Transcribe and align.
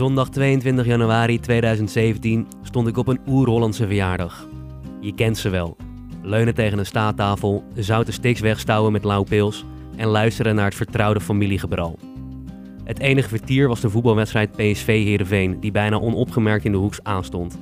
Zondag 0.00 0.28
22 0.28 0.86
januari 0.86 1.40
2017 1.40 2.46
stond 2.62 2.88
ik 2.88 2.96
op 2.96 3.08
een 3.08 3.20
oer-Hollandse 3.26 3.86
verjaardag. 3.86 4.46
Je 5.00 5.14
kent 5.14 5.38
ze 5.38 5.48
wel. 5.48 5.76
Leunen 6.22 6.54
tegen 6.54 6.78
een 6.78 6.86
staattafel, 6.86 7.64
zoute 7.74 8.12
stiks 8.12 8.40
wegstouwen 8.40 8.92
met 8.92 9.04
lauwpils 9.04 9.64
en 9.96 10.08
luisteren 10.08 10.54
naar 10.54 10.64
het 10.64 10.74
vertrouwde 10.74 11.20
familiegebral. 11.20 11.98
Het 12.84 12.98
enige 12.98 13.28
vertier 13.28 13.68
was 13.68 13.80
de 13.80 13.90
voetbalwedstrijd 13.90 14.52
PSV 14.52 14.86
Heerenveen, 14.86 15.60
die 15.60 15.70
bijna 15.70 16.00
onopgemerkt 16.00 16.64
in 16.64 16.72
de 16.72 16.78
hoeks 16.78 17.02
aanstond. 17.02 17.58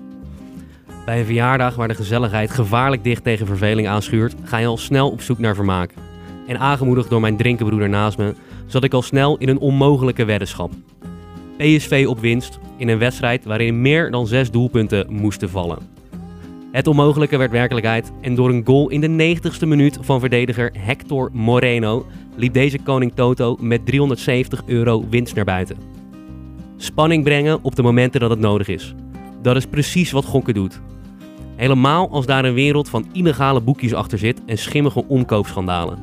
Bij 1.04 1.18
een 1.18 1.24
verjaardag 1.24 1.74
waar 1.74 1.88
de 1.88 1.94
gezelligheid 1.94 2.50
gevaarlijk 2.50 3.04
dicht 3.04 3.24
tegen 3.24 3.46
verveling 3.46 3.88
aanschuurt, 3.88 4.34
ga 4.42 4.56
je 4.58 4.66
al 4.66 4.76
snel 4.76 5.10
op 5.10 5.20
zoek 5.20 5.38
naar 5.38 5.54
vermaak. 5.54 5.94
En 6.46 6.58
aangemoedigd 6.58 7.10
door 7.10 7.20
mijn 7.20 7.36
drinkenbroeder 7.36 7.88
naast 7.88 8.18
me, 8.18 8.34
zat 8.66 8.84
ik 8.84 8.94
al 8.94 9.02
snel 9.02 9.36
in 9.36 9.48
een 9.48 9.58
onmogelijke 9.58 10.24
weddenschap. 10.24 10.72
PSV 11.58 12.04
op 12.08 12.20
winst 12.20 12.58
in 12.76 12.88
een 12.88 12.98
wedstrijd 12.98 13.44
waarin 13.44 13.80
meer 13.80 14.10
dan 14.10 14.26
zes 14.26 14.50
doelpunten 14.50 15.06
moesten 15.12 15.50
vallen. 15.50 15.78
Het 16.72 16.86
onmogelijke 16.86 17.36
werd 17.36 17.50
werkelijkheid 17.50 18.12
en 18.20 18.34
door 18.34 18.48
een 18.48 18.66
goal 18.66 18.88
in 18.88 19.00
de 19.00 19.36
90ste 19.36 19.66
minuut 19.66 19.98
van 20.00 20.20
verdediger 20.20 20.72
Hector 20.78 21.30
Moreno 21.32 22.06
liep 22.36 22.52
deze 22.52 22.78
koning 22.78 23.12
Toto 23.14 23.56
met 23.60 23.86
370 23.86 24.62
euro 24.66 25.08
winst 25.10 25.34
naar 25.34 25.44
buiten. 25.44 25.76
Spanning 26.76 27.24
brengen 27.24 27.58
op 27.62 27.74
de 27.74 27.82
momenten 27.82 28.20
dat 28.20 28.30
het 28.30 28.38
nodig 28.38 28.68
is. 28.68 28.94
Dat 29.42 29.56
is 29.56 29.66
precies 29.66 30.10
wat 30.10 30.24
gokken 30.24 30.54
doet. 30.54 30.80
Helemaal 31.56 32.10
als 32.10 32.26
daar 32.26 32.44
een 32.44 32.54
wereld 32.54 32.88
van 32.88 33.06
illegale 33.12 33.60
boekjes 33.60 33.94
achter 33.94 34.18
zit 34.18 34.40
en 34.46 34.58
schimmige 34.58 35.04
omkoopschandalen. 35.06 35.98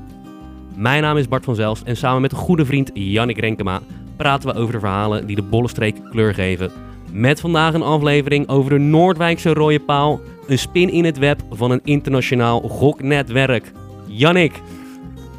Mijn 0.76 1.02
naam 1.02 1.18
is 1.18 1.28
Bart 1.28 1.46
van 1.46 1.56
Zelst 1.56 1.84
en 1.84 1.98
samen 1.98 2.22
met 2.22 2.32
een 2.32 2.38
goede 2.38 2.66
vriend 2.66 2.92
Jannik 2.94 3.40
Renkema 3.40 3.82
praten 4.18 4.50
we 4.54 4.60
over 4.60 4.74
de 4.74 4.80
verhalen 4.80 5.26
die 5.28 5.36
de 5.36 5.42
Bollenstreek 5.42 5.96
kleur 6.10 6.34
geven. 6.34 6.72
Met 7.12 7.40
vandaag 7.40 7.74
een 7.74 7.82
aflevering 7.84 8.48
over 8.50 8.70
de 8.72 8.78
Noordwijkse 8.80 9.54
rode 9.54 9.80
paal, 9.80 10.20
een 10.48 10.60
spin 10.60 10.90
in 10.92 11.06
het 11.06 11.18
web 11.18 11.42
van 11.52 11.72
een 11.72 11.82
internationaal 11.84 12.60
goknetwerk. 12.62 13.72
Jannik, 14.08 14.62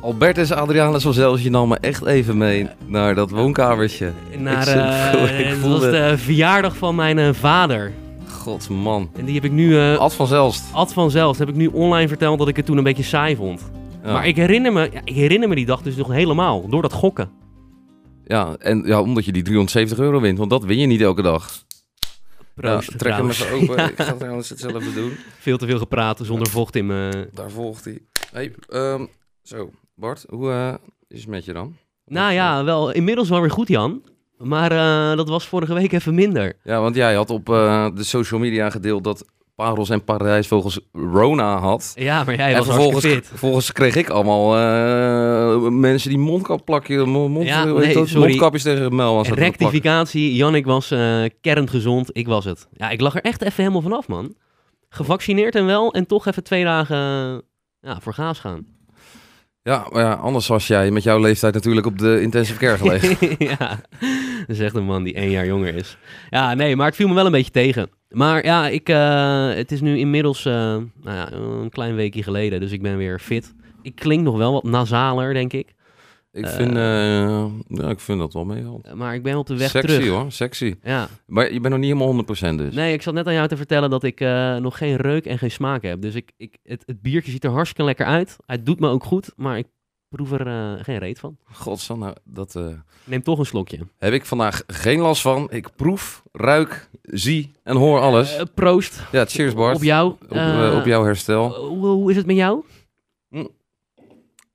Albertus 0.00 0.52
Adrianus 0.52 1.02
van 1.02 1.12
zelfs, 1.12 1.42
je 1.42 1.50
nam 1.50 1.68
me 1.68 1.78
echt 1.80 2.04
even 2.06 2.36
mee 2.36 2.66
naar 2.86 3.14
dat 3.14 3.30
woonkamertje. 3.30 4.12
naar, 4.38 4.56
Ik 4.58 4.62
zit- 4.68 4.76
eh, 4.76 5.40
ik 5.50 5.54
voelde- 5.54 5.78
was 5.90 5.90
de 6.10 6.18
verjaardag 6.18 6.76
van 6.76 6.94
mijn 6.94 7.18
eh, 7.18 7.28
vader. 7.32 7.92
God 8.30 8.68
man. 8.68 9.10
En 9.16 9.24
die 9.24 9.34
heb 9.34 9.44
ik 9.44 9.52
nu, 9.52 9.78
eh 9.78 9.96
Ad 9.98 10.14
van 10.14 10.26
Zelst. 10.26 10.64
Ad 10.72 10.92
van 10.92 11.10
heb 11.38 11.48
ik 11.48 11.54
nu 11.54 11.66
online 11.66 12.08
verteld 12.08 12.38
dat 12.38 12.48
ik 12.48 12.56
het 12.56 12.66
toen 12.66 12.76
een 12.76 12.84
beetje 12.84 13.02
saai 13.02 13.36
vond. 13.36 13.70
Ja. 14.04 14.12
Maar 14.12 14.26
ik 14.26 14.36
herinner, 14.36 14.72
me, 14.72 14.88
ja, 14.92 15.00
ik 15.04 15.14
herinner 15.14 15.48
me 15.48 15.54
die 15.54 15.66
dag 15.66 15.82
dus 15.82 15.96
nog 15.96 16.12
helemaal, 16.12 16.68
door 16.68 16.82
dat 16.82 16.92
gokken. 16.92 17.30
Ja, 18.28 18.56
en 18.58 18.82
ja, 18.86 19.00
omdat 19.00 19.24
je 19.24 19.32
die 19.32 19.42
370 19.42 19.98
euro 19.98 20.20
wint, 20.20 20.38
want 20.38 20.50
dat 20.50 20.64
win 20.64 20.78
je 20.78 20.86
niet 20.86 21.00
elke 21.00 21.22
dag. 21.22 21.64
Proost, 22.54 22.90
Ja, 22.90 22.96
trek 22.98 23.12
hem 23.12 23.28
even 23.28 23.50
open. 23.52 23.76
Ja, 23.76 23.88
Ik 23.90 23.96
ga 23.96 24.04
het 24.04 24.18
trouwens 24.18 24.48
hetzelfde 24.48 24.92
doen. 24.92 25.12
veel 25.38 25.56
te 25.58 25.66
veel 25.66 25.78
gepraat 25.78 26.20
zonder 26.22 26.48
vocht 26.48 26.76
in 26.76 26.86
me. 26.86 27.28
Daar 27.32 27.50
volgt 27.50 27.84
hij. 27.84 27.98
Hey, 28.32 28.52
ehm, 28.68 29.06
zo, 29.42 29.70
Bart, 29.94 30.24
hoe 30.28 30.50
eh, 30.50 30.74
is 31.08 31.20
het 31.20 31.28
met 31.28 31.44
je 31.44 31.52
dan? 31.52 31.76
Nou 32.06 32.32
ja, 32.32 32.64
wel, 32.64 32.92
inmiddels 32.92 33.28
wel 33.28 33.40
weer 33.40 33.50
goed, 33.50 33.68
Jan. 33.68 34.02
Maar 34.38 34.70
eh, 34.72 35.16
dat 35.16 35.28
was 35.28 35.46
vorige 35.48 35.74
week 35.74 35.92
even 35.92 36.14
minder. 36.14 36.56
Ja, 36.64 36.80
want 36.80 36.94
jij 36.94 37.14
had 37.14 37.30
op 37.30 37.48
eh, 37.48 37.88
de 37.94 38.04
social 38.04 38.40
media 38.40 38.70
gedeeld 38.70 39.04
dat 39.04 39.24
Parels 39.56 39.90
en 39.90 40.04
Paradijsvogels 40.04 40.80
Rona 40.92 41.58
had. 41.58 41.92
Ja, 41.94 42.24
maar 42.24 42.34
jij 42.36 42.50
En 42.52 42.56
was 42.58 42.66
vervolgens, 42.66 43.04
vervolgens 43.22 43.72
kreeg 43.72 43.94
ik 43.94 44.08
allemaal 44.08 44.56
eh, 44.56 45.68
mensen 45.70 46.08
die 46.08 46.18
mondkap 46.18 46.64
plakken, 46.64 47.08
mo- 47.08 47.28
mond, 47.28 47.46
Ja, 47.46 47.64
nee, 47.64 47.94
dat? 47.94 48.10
mondkapjes 48.12 48.62
tegen 48.62 48.82
het 48.82 48.92
te 49.26 49.34
plakken. 49.34 49.68
Rectificatie, 49.68 50.34
Jannik 50.34 50.66
was 50.66 50.90
kerngezond, 51.40 52.08
ik 52.12 52.26
was 52.26 52.44
het. 52.44 52.68
Ja, 52.72 52.90
ik 52.90 53.00
lag 53.00 53.14
er 53.14 53.20
echt 53.22 53.42
even 53.42 53.54
helemaal 53.62 53.82
vanaf, 53.82 54.08
man. 54.08 54.34
Gevaccineerd 54.88 55.54
en 55.54 55.66
wel, 55.66 55.92
en 55.92 56.06
toch 56.06 56.26
even 56.26 56.44
twee 56.44 56.64
dagen 56.64 56.96
ja, 57.80 58.00
voor 58.00 58.14
gaas 58.14 58.38
gaan. 58.38 58.66
Ja, 59.66 60.12
anders 60.12 60.46
was 60.46 60.66
jij 60.66 60.90
met 60.90 61.02
jouw 61.02 61.18
leeftijd 61.20 61.54
natuurlijk 61.54 61.86
op 61.86 61.98
de 61.98 62.20
intensive 62.22 62.58
care 62.58 62.76
gelegen. 62.76 63.16
ja, 63.58 63.80
dat 64.46 64.56
is 64.56 64.60
echt 64.60 64.74
een 64.74 64.84
man 64.84 65.02
die 65.02 65.14
één 65.14 65.30
jaar 65.30 65.46
jonger 65.46 65.74
is. 65.74 65.96
Ja, 66.30 66.54
nee, 66.54 66.76
maar 66.76 66.86
het 66.86 66.96
viel 66.96 67.08
me 67.08 67.14
wel 67.14 67.26
een 67.26 67.32
beetje 67.32 67.50
tegen. 67.50 67.88
Maar 68.10 68.44
ja, 68.44 68.68
ik, 68.68 68.88
eh, 68.88 69.48
het 69.48 69.72
is 69.72 69.80
nu 69.80 69.98
inmiddels 69.98 70.44
eh, 70.44 70.52
nou 70.52 70.86
ja, 71.02 71.32
een 71.32 71.70
klein 71.70 71.94
weekje 71.94 72.22
geleden, 72.22 72.60
dus 72.60 72.72
ik 72.72 72.82
ben 72.82 72.96
weer 72.96 73.18
fit. 73.18 73.54
Ik 73.82 73.94
klink 73.94 74.22
nog 74.22 74.36
wel 74.36 74.52
wat 74.52 74.64
nasaler, 74.64 75.34
denk 75.34 75.52
ik. 75.52 75.74
Ik, 76.36 76.44
Eh. 76.44 76.50
vind, 76.50 76.70
eh, 76.76 77.46
ja, 77.78 77.88
ik 77.90 78.00
vind 78.00 78.18
dat 78.18 78.32
wel 78.32 78.44
meevalt. 78.44 78.94
Maar 78.94 79.14
ik 79.14 79.22
ben 79.22 79.36
op 79.36 79.46
de 79.46 79.56
weg 79.56 79.70
Sexy 79.70 79.86
terug. 79.96 80.08
hoor, 80.08 80.32
sexy. 80.32 80.74
Ja. 80.82 81.08
Maar 81.26 81.44
je 81.52 81.60
bent 81.60 81.68
nog 81.74 81.82
niet 81.82 81.92
helemaal 81.92 82.06
100% 82.06 82.58
dus. 82.58 82.74
Nee, 82.74 82.92
ik 82.92 83.02
zat 83.02 83.14
net 83.14 83.26
aan 83.26 83.34
jou 83.34 83.48
te 83.48 83.56
vertellen 83.56 83.90
dat 83.90 84.02
ik 84.02 84.20
eh, 84.20 84.56
nog 84.56 84.78
geen 84.78 84.96
reuk 84.96 85.26
en 85.26 85.38
geen 85.38 85.50
smaak 85.50 85.82
heb. 85.82 86.00
Dus 86.02 86.14
ik, 86.14 86.32
ik, 86.36 86.56
het, 86.62 86.82
het 86.86 87.02
biertje 87.02 87.30
ziet 87.30 87.44
er 87.44 87.50
hartstikke 87.50 87.84
lekker 87.84 88.06
uit. 88.06 88.36
Het 88.46 88.66
doet 88.66 88.80
me 88.80 88.88
ook 88.88 89.04
goed, 89.04 89.32
maar 89.36 89.58
ik 89.58 89.66
proef 90.08 90.32
er 90.32 90.46
eh, 90.46 90.84
geen 90.84 90.98
reet 90.98 91.18
van. 91.18 91.36
Godsdan, 91.52 91.98
nou, 91.98 92.14
dat 92.24 92.54
eh, 92.56 92.66
neem 93.04 93.22
toch 93.22 93.38
een 93.38 93.46
slokje. 93.46 93.78
heb 93.98 94.12
ik 94.12 94.24
vandaag 94.24 94.62
geen 94.66 95.00
last 95.00 95.22
van. 95.22 95.46
Ik 95.50 95.68
proef, 95.76 96.22
ruik, 96.32 96.88
zie 97.02 97.50
en 97.62 97.76
hoor 97.76 98.00
alles. 98.00 98.36
Eh, 98.36 98.44
proost. 98.54 99.02
ja, 99.12 99.24
cheers 99.24 99.54
Bart. 99.54 99.76
Op 99.76 99.82
jou. 99.82 100.10
Op, 100.10 100.30
eh, 100.32 100.68
Eh, 100.70 100.76
op 100.78 100.84
jouw 100.84 101.04
herstel. 101.04 101.54
Hoe, 101.54 101.86
hoe 101.86 102.10
is 102.10 102.16
het 102.16 102.26
met 102.26 102.36
jou? 102.36 102.64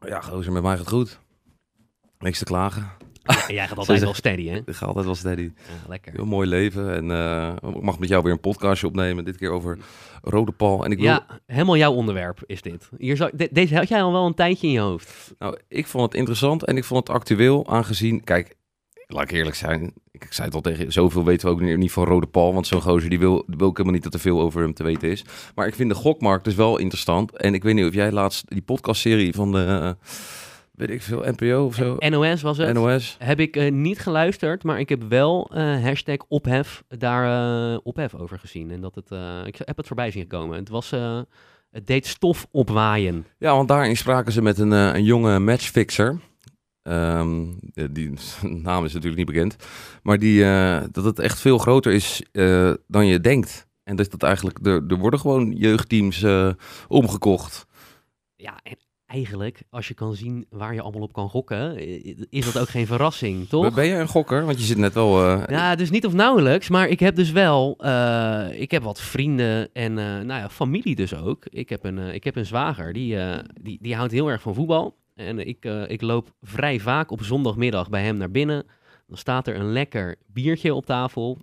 Ja, 0.07 0.21
gozer, 0.21 0.51
met 0.51 0.61
mij 0.63 0.71
gaat 0.71 0.79
het 0.79 0.89
goed. 0.93 1.19
Niks 2.21 2.37
te 2.37 2.45
klagen. 2.45 2.89
jij 3.47 3.67
gaat 3.67 3.77
altijd 3.77 3.99
wel 4.01 4.13
steady, 4.13 4.47
hè? 4.47 4.57
Ik 4.65 4.73
ga 4.75 4.85
altijd 4.85 5.05
wel 5.05 5.15
steady. 5.15 5.41
Ja, 5.41 5.49
lekker. 5.87 6.11
Heel 6.13 6.25
mooi 6.25 6.47
leven. 6.47 6.93
En 6.95 7.11
eh, 7.11 7.53
ik 7.75 7.81
mag 7.81 7.99
met 7.99 8.09
jou 8.09 8.23
weer 8.23 8.31
een 8.31 8.39
podcastje 8.39 8.87
opnemen. 8.87 9.25
Dit 9.25 9.37
keer 9.37 9.49
over 9.51 9.77
Rode 10.21 10.51
Paul. 10.51 10.85
En 10.85 10.91
ik 10.91 10.97
wil, 10.97 11.07
Ja, 11.07 11.25
helemaal 11.45 11.77
jouw 11.77 11.93
onderwerp 11.93 12.39
is 12.45 12.61
dit. 12.61 12.89
Hier 12.97 13.15
zou, 13.17 13.31
de- 13.33 13.49
deze 13.51 13.75
had 13.75 13.87
jij 13.87 14.01
al 14.03 14.11
wel 14.11 14.25
een 14.25 14.33
tijdje 14.33 14.67
in 14.67 14.73
je 14.73 14.79
hoofd. 14.79 15.33
nou, 15.39 15.57
ik 15.67 15.87
vond 15.87 16.03
het 16.03 16.13
interessant 16.13 16.65
en 16.65 16.77
ik 16.77 16.83
vond 16.83 17.07
het 17.07 17.15
actueel 17.17 17.67
aangezien... 17.67 18.23
Kijk, 18.23 18.55
laat 19.07 19.23
ik 19.23 19.31
eerlijk 19.31 19.55
zijn. 19.55 19.93
Ik 20.11 20.27
zei 20.29 20.47
het 20.47 20.55
al 20.55 20.61
tegen 20.61 20.91
zoveel 20.91 21.23
weten 21.25 21.47
we 21.47 21.53
ook 21.53 21.61
niet, 21.61 21.77
niet 21.77 21.91
van 21.91 22.05
Rode 22.05 22.27
Paul. 22.27 22.53
Want 22.53 22.67
zo'n 22.67 22.81
gozer 22.81 23.09
die 23.09 23.19
wil, 23.19 23.43
wil 23.47 23.67
ook 23.67 23.71
helemaal 23.77 23.93
niet 23.93 24.03
dat 24.03 24.13
er 24.13 24.19
veel 24.19 24.41
over 24.41 24.61
hem 24.61 24.73
te 24.73 24.83
weten 24.83 25.09
is. 25.09 25.25
Maar 25.55 25.67
ik 25.67 25.75
vind 25.75 25.89
de 25.89 25.95
gokmarkt 25.95 26.43
dus 26.43 26.55
wel 26.55 26.77
interessant. 26.77 27.37
En 27.37 27.53
ik 27.53 27.63
weet 27.63 27.73
niet 27.75 27.85
of 27.87 27.93
jij 27.93 28.11
laatst 28.11 28.49
die 28.49 28.61
podcastserie 28.61 29.33
van 29.33 29.51
de... 29.51 29.65
eh, 29.65 30.07
weet 30.81 30.89
ik 30.89 31.01
veel, 31.01 31.23
NPO 31.25 31.65
of 31.65 31.75
zo? 31.75 31.95
NOS 31.99 32.41
was 32.41 32.57
het. 32.57 32.73
NOS? 32.73 33.15
Heb 33.19 33.39
ik 33.39 33.55
eh, 33.55 33.71
niet 33.71 33.99
geluisterd, 33.99 34.63
maar 34.63 34.79
ik 34.79 34.89
heb 34.89 35.03
wel 35.09 35.51
eh, 35.53 35.83
hashtag 35.83 36.17
ophef 36.27 36.83
daar 36.87 37.25
eh, 37.73 37.79
ophef 37.83 38.15
over 38.15 38.39
gezien. 38.39 38.71
En 38.71 38.81
dat 38.81 38.95
het, 38.95 39.11
ik 39.45 39.55
heb 39.63 39.77
het 39.77 39.87
voorbij 39.87 40.11
zien 40.11 40.27
komen. 40.27 40.57
Het 40.57 40.69
was, 40.69 40.89
het 41.71 41.87
deed 41.87 42.07
stof 42.07 42.47
opwaaien. 42.51 43.25
Ja, 43.37 43.55
want 43.55 43.67
daarin 43.67 43.97
spraken 43.97 44.31
ze 44.31 44.41
met 44.41 44.57
een, 44.57 44.71
een 44.71 45.03
jonge 45.03 45.39
matchfixer. 45.39 46.19
Ehm, 46.83 47.45
eh, 47.73 47.85
die 47.91 48.13
naam 48.67 48.85
is 48.85 48.93
natuurlijk 48.93 49.17
niet 49.17 49.33
bekend. 49.35 49.55
Maar 50.03 50.19
die, 50.19 50.43
dat 50.91 51.03
het 51.03 51.19
echt 51.19 51.39
veel 51.39 51.57
groter 51.57 51.91
is 51.91 52.23
dan 52.87 53.05
je 53.05 53.19
denkt. 53.19 53.67
En 53.83 53.95
dat 53.95 54.11
dat 54.11 54.23
eigenlijk, 54.23 54.59
er, 54.65 54.83
er 54.87 54.97
worden 54.97 55.19
gewoon 55.19 55.51
jeugdteams 55.51 56.25
omgekocht. 56.87 57.65
Ja, 58.35 58.59
en 58.63 58.77
eigenlijk, 59.11 59.61
als 59.69 59.87
je 59.87 59.93
kan 59.93 60.13
zien 60.15 60.45
waar 60.49 60.73
je 60.73 60.81
allemaal 60.81 61.01
op 61.01 61.13
kan 61.13 61.29
gokken, 61.29 61.75
eh, 61.77 62.15
is 62.29 62.45
dat 62.51 62.61
ook 62.61 62.69
geen 62.69 62.85
verrassing, 62.87 63.47
toch? 63.49 63.73
Ben 63.73 63.85
je 63.85 63.93
een 63.95 64.07
gokker? 64.07 64.45
Want 64.45 64.59
je 64.59 64.65
zit 64.65 64.77
net 64.77 64.93
wel... 64.93 65.23
eh, 65.25 65.43
Ja, 65.47 65.75
dus 65.75 65.89
niet 65.89 66.05
of 66.05 66.13
nauwelijks, 66.13 66.69
maar 66.69 66.87
ik 66.87 66.99
heb 66.99 67.15
dus 67.15 67.31
wel, 67.31 67.75
eh, 67.79 68.47
ik 68.61 68.71
heb 68.71 68.83
wat 68.83 69.01
vrienden 69.01 69.69
en 69.73 69.93
nou 69.93 70.27
ja, 70.27 70.49
familie 70.49 70.95
dus 70.95 71.15
ook. 71.15 71.45
Ik 71.49 71.69
heb 71.69 71.83
een, 71.85 71.97
ik 71.97 72.23
heb 72.23 72.35
een 72.35 72.45
zwager, 72.45 72.93
die, 72.93 73.17
die, 73.61 73.77
die 73.81 73.95
houdt 73.95 74.11
heel 74.11 74.29
erg 74.29 74.41
van 74.41 74.53
voetbal. 74.53 74.95
En 75.15 75.47
ik, 75.47 75.65
ik 75.87 76.01
loop 76.01 76.33
vrij 76.41 76.79
vaak 76.79 77.11
op 77.11 77.23
zondagmiddag 77.23 77.89
bij 77.89 78.03
hem 78.03 78.17
naar 78.17 78.31
binnen. 78.31 78.65
Dan 79.07 79.17
staat 79.17 79.47
er 79.47 79.55
een 79.55 79.71
lekker 79.71 80.15
biertje 80.27 80.73
op 80.73 80.85
tafel. 80.85 81.37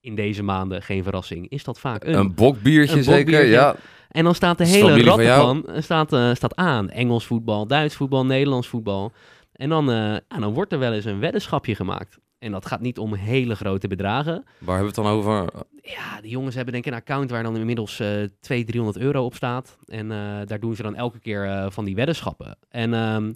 In 0.00 0.14
deze 0.14 0.42
maanden, 0.42 0.82
geen 0.82 1.02
verrassing, 1.02 1.48
is 1.48 1.64
dat 1.64 1.78
vaak 1.80 2.04
een. 2.04 2.14
een 2.14 2.34
bokbiertje 2.34 2.96
een 2.96 3.02
zeker, 3.04 3.18
bokbiertje. 3.24 3.50
ja. 3.50 3.76
En 4.14 4.24
dan 4.24 4.34
staat 4.34 4.58
de 4.58 4.66
hele 4.66 5.02
rattenplan 5.02 5.66
eh, 5.66 5.82
staat, 5.82 6.12
eh, 6.12 6.34
staat 6.34 6.56
aan. 6.56 6.90
Engels 6.90 7.26
voetbal, 7.26 7.66
Duits 7.66 7.94
voetbal, 7.94 8.26
Nederlands 8.26 8.68
voetbal. 8.68 9.12
En 9.52 9.68
dan, 9.68 9.90
eh, 9.90 9.96
ja, 9.96 10.38
dan 10.38 10.52
wordt 10.52 10.72
er 10.72 10.78
wel 10.78 10.92
eens 10.92 11.04
een 11.04 11.20
weddenschapje 11.20 11.74
gemaakt. 11.74 12.18
En 12.38 12.52
dat 12.52 12.66
gaat 12.66 12.80
niet 12.80 12.98
om 12.98 13.14
hele 13.14 13.54
grote 13.54 13.88
bedragen. 13.88 14.44
Waar 14.58 14.76
hebben 14.76 14.94
we 14.94 15.00
het 15.00 15.04
dan 15.04 15.06
over? 15.06 15.48
Ja, 15.82 16.20
die 16.20 16.30
jongens 16.30 16.54
hebben 16.54 16.72
denk 16.72 16.86
ik 16.86 16.92
een 16.92 16.98
account 16.98 17.30
waar 17.30 17.42
dan 17.42 17.56
inmiddels 17.56 18.00
eh 18.00 18.08
200, 18.40 18.66
300 18.66 18.96
euro 18.96 19.24
op 19.24 19.34
staat. 19.34 19.78
En 19.86 20.10
eh, 20.10 20.46
daar 20.46 20.60
doen 20.60 20.74
ze 20.76 20.82
dan 20.82 20.94
elke 20.94 21.18
keer 21.18 21.44
eh, 21.44 21.66
van 21.70 21.84
die 21.84 21.94
weddenschappen. 21.94 22.58
En 22.68 22.94
ehm, 22.94 23.32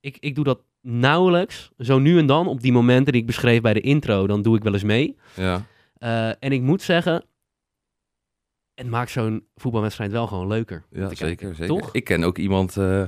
ik, 0.00 0.16
ik 0.20 0.34
doe 0.34 0.44
dat 0.44 0.60
nauwelijks. 0.80 1.70
Zo 1.78 1.98
nu 1.98 2.18
en 2.18 2.26
dan, 2.26 2.46
op 2.46 2.60
die 2.60 2.72
momenten 2.72 3.12
die 3.12 3.20
ik 3.20 3.26
beschreef 3.26 3.60
bij 3.60 3.74
de 3.74 3.80
intro, 3.80 4.26
dan 4.26 4.42
doe 4.42 4.56
ik 4.56 4.62
wel 4.62 4.72
eens 4.72 4.82
mee. 4.82 5.16
Ja. 5.34 5.66
Eh, 5.98 6.28
en 6.28 6.52
ik 6.52 6.60
moet 6.60 6.82
zeggen, 6.82 7.24
het 8.74 8.90
maakt 8.90 9.10
zo'n 9.10 9.44
voetbalwedstrijd 9.56 10.10
wel 10.10 10.26
gewoon 10.26 10.46
leuker. 10.46 10.84
Ja, 10.90 10.98
kijken. 10.98 11.16
zeker, 11.16 11.54
zeker. 11.54 11.66
Toch? 11.66 11.88
Ik 11.92 12.04
ken 12.04 12.24
ook 12.24 12.38
iemand, 12.38 12.76
eh, 12.76 13.02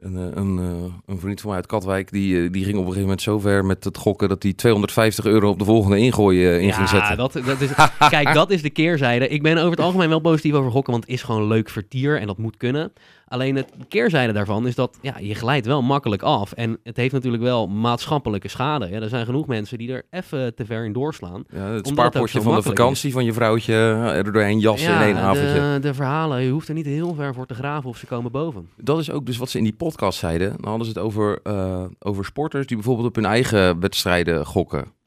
Een, 0.00 0.16
eh, 0.16 0.42
een, 0.42 0.58
eh, 0.58 0.94
een 1.06 1.18
vriend 1.18 1.40
van 1.40 1.48
mij 1.48 1.58
uit 1.58 1.66
Katwijk, 1.66 2.10
die, 2.10 2.50
die 2.50 2.64
ging 2.64 2.74
op 2.74 2.80
een 2.80 2.92
gegeven 2.92 3.00
moment 3.02 3.22
zo 3.22 3.38
ver 3.38 3.64
met 3.64 3.84
het 3.84 3.96
gokken 3.96 4.28
dat 4.28 4.42
hij 4.42 4.52
250 4.52 5.24
euro 5.24 5.48
op 5.48 5.58
de 5.58 5.64
volgende 5.64 5.98
ingooi 5.98 6.46
eh, 6.46 6.60
in 6.60 6.72
ging 6.72 6.90
ja, 6.90 6.96
zetten. 6.96 7.16
dat, 7.16 7.32
dat 7.32 7.60
is, 7.60 7.70
kijk, 8.08 8.34
dat 8.34 8.50
is 8.50 8.62
de 8.62 8.70
keerzijde. 8.70 9.28
Ik 9.28 9.42
ben 9.42 9.56
over 9.56 9.70
het 9.70 9.80
algemeen 9.80 10.08
wel 10.08 10.20
positief 10.20 10.52
over 10.52 10.70
gokken, 10.70 10.92
want 10.92 11.04
het 11.04 11.12
is 11.12 11.22
gewoon 11.22 11.46
leuk 11.46 11.68
vertier 11.68 12.20
en 12.20 12.26
dat 12.26 12.38
moet 12.38 12.56
kunnen. 12.56 12.92
Alleen 13.30 13.56
het 13.56 13.68
de 13.78 13.84
keerzijde 13.84 14.32
daarvan 14.32 14.66
is 14.66 14.74
dat 14.74 14.98
ja, 15.00 15.18
je 15.18 15.34
glijdt 15.34 15.66
wel 15.66 15.82
makkelijk 15.82 16.22
af. 16.22 16.52
En 16.52 16.78
het 16.82 16.96
heeft 16.96 17.12
natuurlijk 17.12 17.42
wel 17.42 17.66
maatschappelijke 17.66 18.48
schade. 18.48 18.88
Ja, 18.88 19.00
er 19.00 19.08
zijn 19.08 19.24
genoeg 19.24 19.46
mensen 19.46 19.78
die 19.78 19.92
er 19.92 20.06
even 20.10 20.54
te 20.54 20.64
ver 20.64 20.84
in 20.84 20.92
doorslaan. 20.92 21.44
Ja, 21.52 21.70
het 21.70 21.86
spaarpotje 21.86 22.42
van 22.42 22.54
de 22.54 22.62
vakantie 22.62 23.12
van 23.12 23.24
je 23.24 23.32
vrouwtje 23.32 23.74
eh, 23.74 24.16
er 24.16 24.32
doorheen 24.32 24.58
jassen 24.58 24.94
in 24.94 25.00
één 25.00 25.16
avondje. 25.16 25.54
de, 25.54 25.78
de 25.80 25.94
verhalen, 25.94 26.42
je 26.42 26.50
hoeft 26.50 26.68
er 26.68 26.74
niet 26.74 26.86
heel 26.86 27.14
ver 27.14 27.34
voor 27.34 27.46
te 27.46 27.54
graven 27.54 27.90
of 27.90 27.96
ze 27.96 28.06
komen 28.06 28.32
boven. 28.32 28.68
Dat 28.76 28.98
is 28.98 29.10
ook 29.10 29.26
dus 29.26 29.36
wat 29.36 29.50
ze 29.50 29.58
in 29.58 29.64
die 29.64 29.72
podcast 29.72 30.18
zeiden. 30.18 30.48
Dan 30.48 30.68
hadden 30.68 30.86
ze 30.86 30.92
het 30.92 31.02
over, 31.02 31.40
eh, 31.42 31.84
over 31.98 32.24
sporters 32.24 32.66
die 32.66 32.76
bijvoorbeeld 32.76 33.08
op 33.08 33.14
hun 33.14 33.24
eigen 33.24 33.80
wedstrijden 33.80 34.46
gokken. 34.46 34.98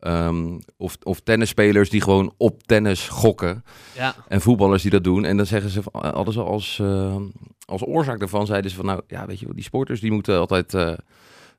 Ehm, 0.00 0.58
of, 0.76 0.96
of 1.02 1.20
tennisspelers 1.20 1.90
die 1.90 2.00
gewoon 2.00 2.32
op 2.36 2.62
tennis 2.62 3.08
gokken. 3.08 3.64
Ja, 3.96 4.14
En 4.28 4.40
voetballers 4.40 4.82
die 4.82 4.90
dat 4.90 5.04
doen. 5.04 5.24
En 5.24 5.36
dan 5.36 5.46
zeggen 5.46 5.70
ze, 5.70 5.82
van- 5.82 6.06
hadden 6.14 6.34
ze 6.34 6.42
als, 6.42 6.78
eh, 6.82 7.16
als 7.64 7.86
oorzaak 7.86 8.18
daarvan, 8.18 8.46
zeiden 8.46 8.70
ze 8.70 8.76
van 8.76 8.86
nou, 8.86 9.00
ja, 9.06 9.26
weet 9.26 9.38
je 9.38 9.44
wel, 9.46 9.54
die 9.54 9.64
sporters 9.64 10.00
die 10.00 10.12
moeten 10.12 10.38
altijd, 10.38 10.74
eh, 10.74 10.88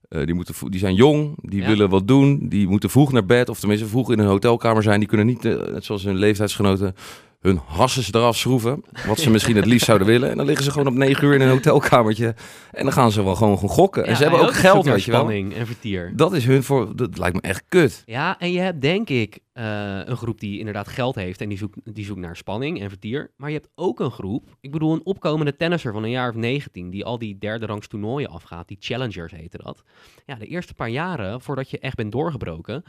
eh, 0.09 0.25
die, 0.25 0.33
moeten, 0.33 0.55
die 0.71 0.79
zijn 0.79 0.93
jong, 0.95 1.37
die 1.41 1.61
Ja. 1.61 1.67
willen 1.67 1.89
wat 1.89 2.07
doen, 2.07 2.47
die 2.49 2.67
moeten 2.67 2.89
vroeg 2.89 3.11
naar 3.11 3.25
bed, 3.25 3.49
of 3.49 3.59
tenminste 3.59 3.87
vroeg 3.87 4.11
in 4.11 4.19
een 4.19 4.25
hotelkamer 4.27 4.83
zijn. 4.83 4.99
Die 4.99 5.07
kunnen 5.09 5.25
niet, 5.25 5.45
eh, 5.45 5.53
net 5.71 5.85
zoals 5.85 6.03
hun 6.03 6.15
leeftijdsgenoten, 6.15 6.95
hun 7.39 7.59
hasses 7.65 8.13
eraf 8.13 8.37
schroeven, 8.37 8.83
wat 9.07 9.19
ze 9.19 9.29
misschien 9.29 9.55
het 9.55 9.65
liefst 9.65 9.85
zouden 9.85 10.07
willen. 10.07 10.29
En 10.29 10.37
dan 10.37 10.45
liggen 10.45 10.63
ze 10.63 10.71
gewoon 10.71 10.87
op 10.87 10.93
negen 10.93 11.27
uur 11.27 11.33
in 11.33 11.41
een 11.41 11.49
hotelkamertje 11.49 12.35
en 12.71 12.83
dan 12.83 12.93
gaan 12.93 13.11
ze 13.11 13.23
wel 13.23 13.35
gewoon, 13.35 13.55
gewoon 13.55 13.69
gokken. 13.69 14.05
en 14.05 14.15
ze 14.15 14.21
hebben 14.21 14.39
en 14.39 14.45
ook 14.45 14.53
geld, 14.53 14.85
weet 14.85 15.03
je 15.03 15.11
wel. 15.11 15.19
spanning 15.19 15.53
en 15.53 15.65
vertier. 15.65 16.11
Dat 16.15 16.33
is 16.33 16.45
hun 16.45 16.63
voor, 16.63 16.95
dat 16.95 17.17
lijkt 17.17 17.35
me 17.35 17.41
echt 17.41 17.63
kut. 17.69 18.03
Ja, 18.05 18.39
en 18.39 18.51
je 18.51 18.59
hebt 18.59 18.81
denk 18.81 19.09
ik 19.09 19.39
eh, 19.53 19.99
een 20.05 20.17
groep 20.17 20.39
die 20.39 20.59
inderdaad 20.59 20.87
geld 20.87 21.15
heeft 21.15 21.41
en 21.41 21.49
die 21.49 21.57
zoekt, 21.57 21.77
die 21.95 22.05
zoekt 22.05 22.19
naar 22.19 22.35
spanning 22.35 22.81
en 22.81 22.89
vertier. 22.89 23.31
Maar 23.37 23.49
je 23.49 23.55
hebt 23.55 23.69
ook 23.75 23.99
een 23.99 24.11
groep, 24.11 24.49
ik 24.61 24.71
bedoel 24.71 24.93
een 24.93 25.05
opkomende 25.05 25.55
tennisser 25.55 25.93
van 25.93 26.03
een 26.03 26.09
jaar 26.09 26.29
of 26.29 26.35
19, 26.35 26.89
die 26.89 27.05
al 27.05 27.17
die 27.17 27.37
derde 27.37 27.65
rangs 27.65 27.87
toernooien 27.87 28.29
afgaat, 28.29 28.67
die 28.67 28.77
challengers 28.79 29.31
heten 29.31 29.59
dat. 29.63 29.83
Ja, 30.25 30.35
de 30.35 30.45
eerste 30.45 30.73
paar 30.73 30.89
jaren 30.89 31.41
voordat 31.41 31.69
je 31.69 31.79
echt 31.79 31.95
bent 31.95 32.11
doorgebroken, 32.11 32.83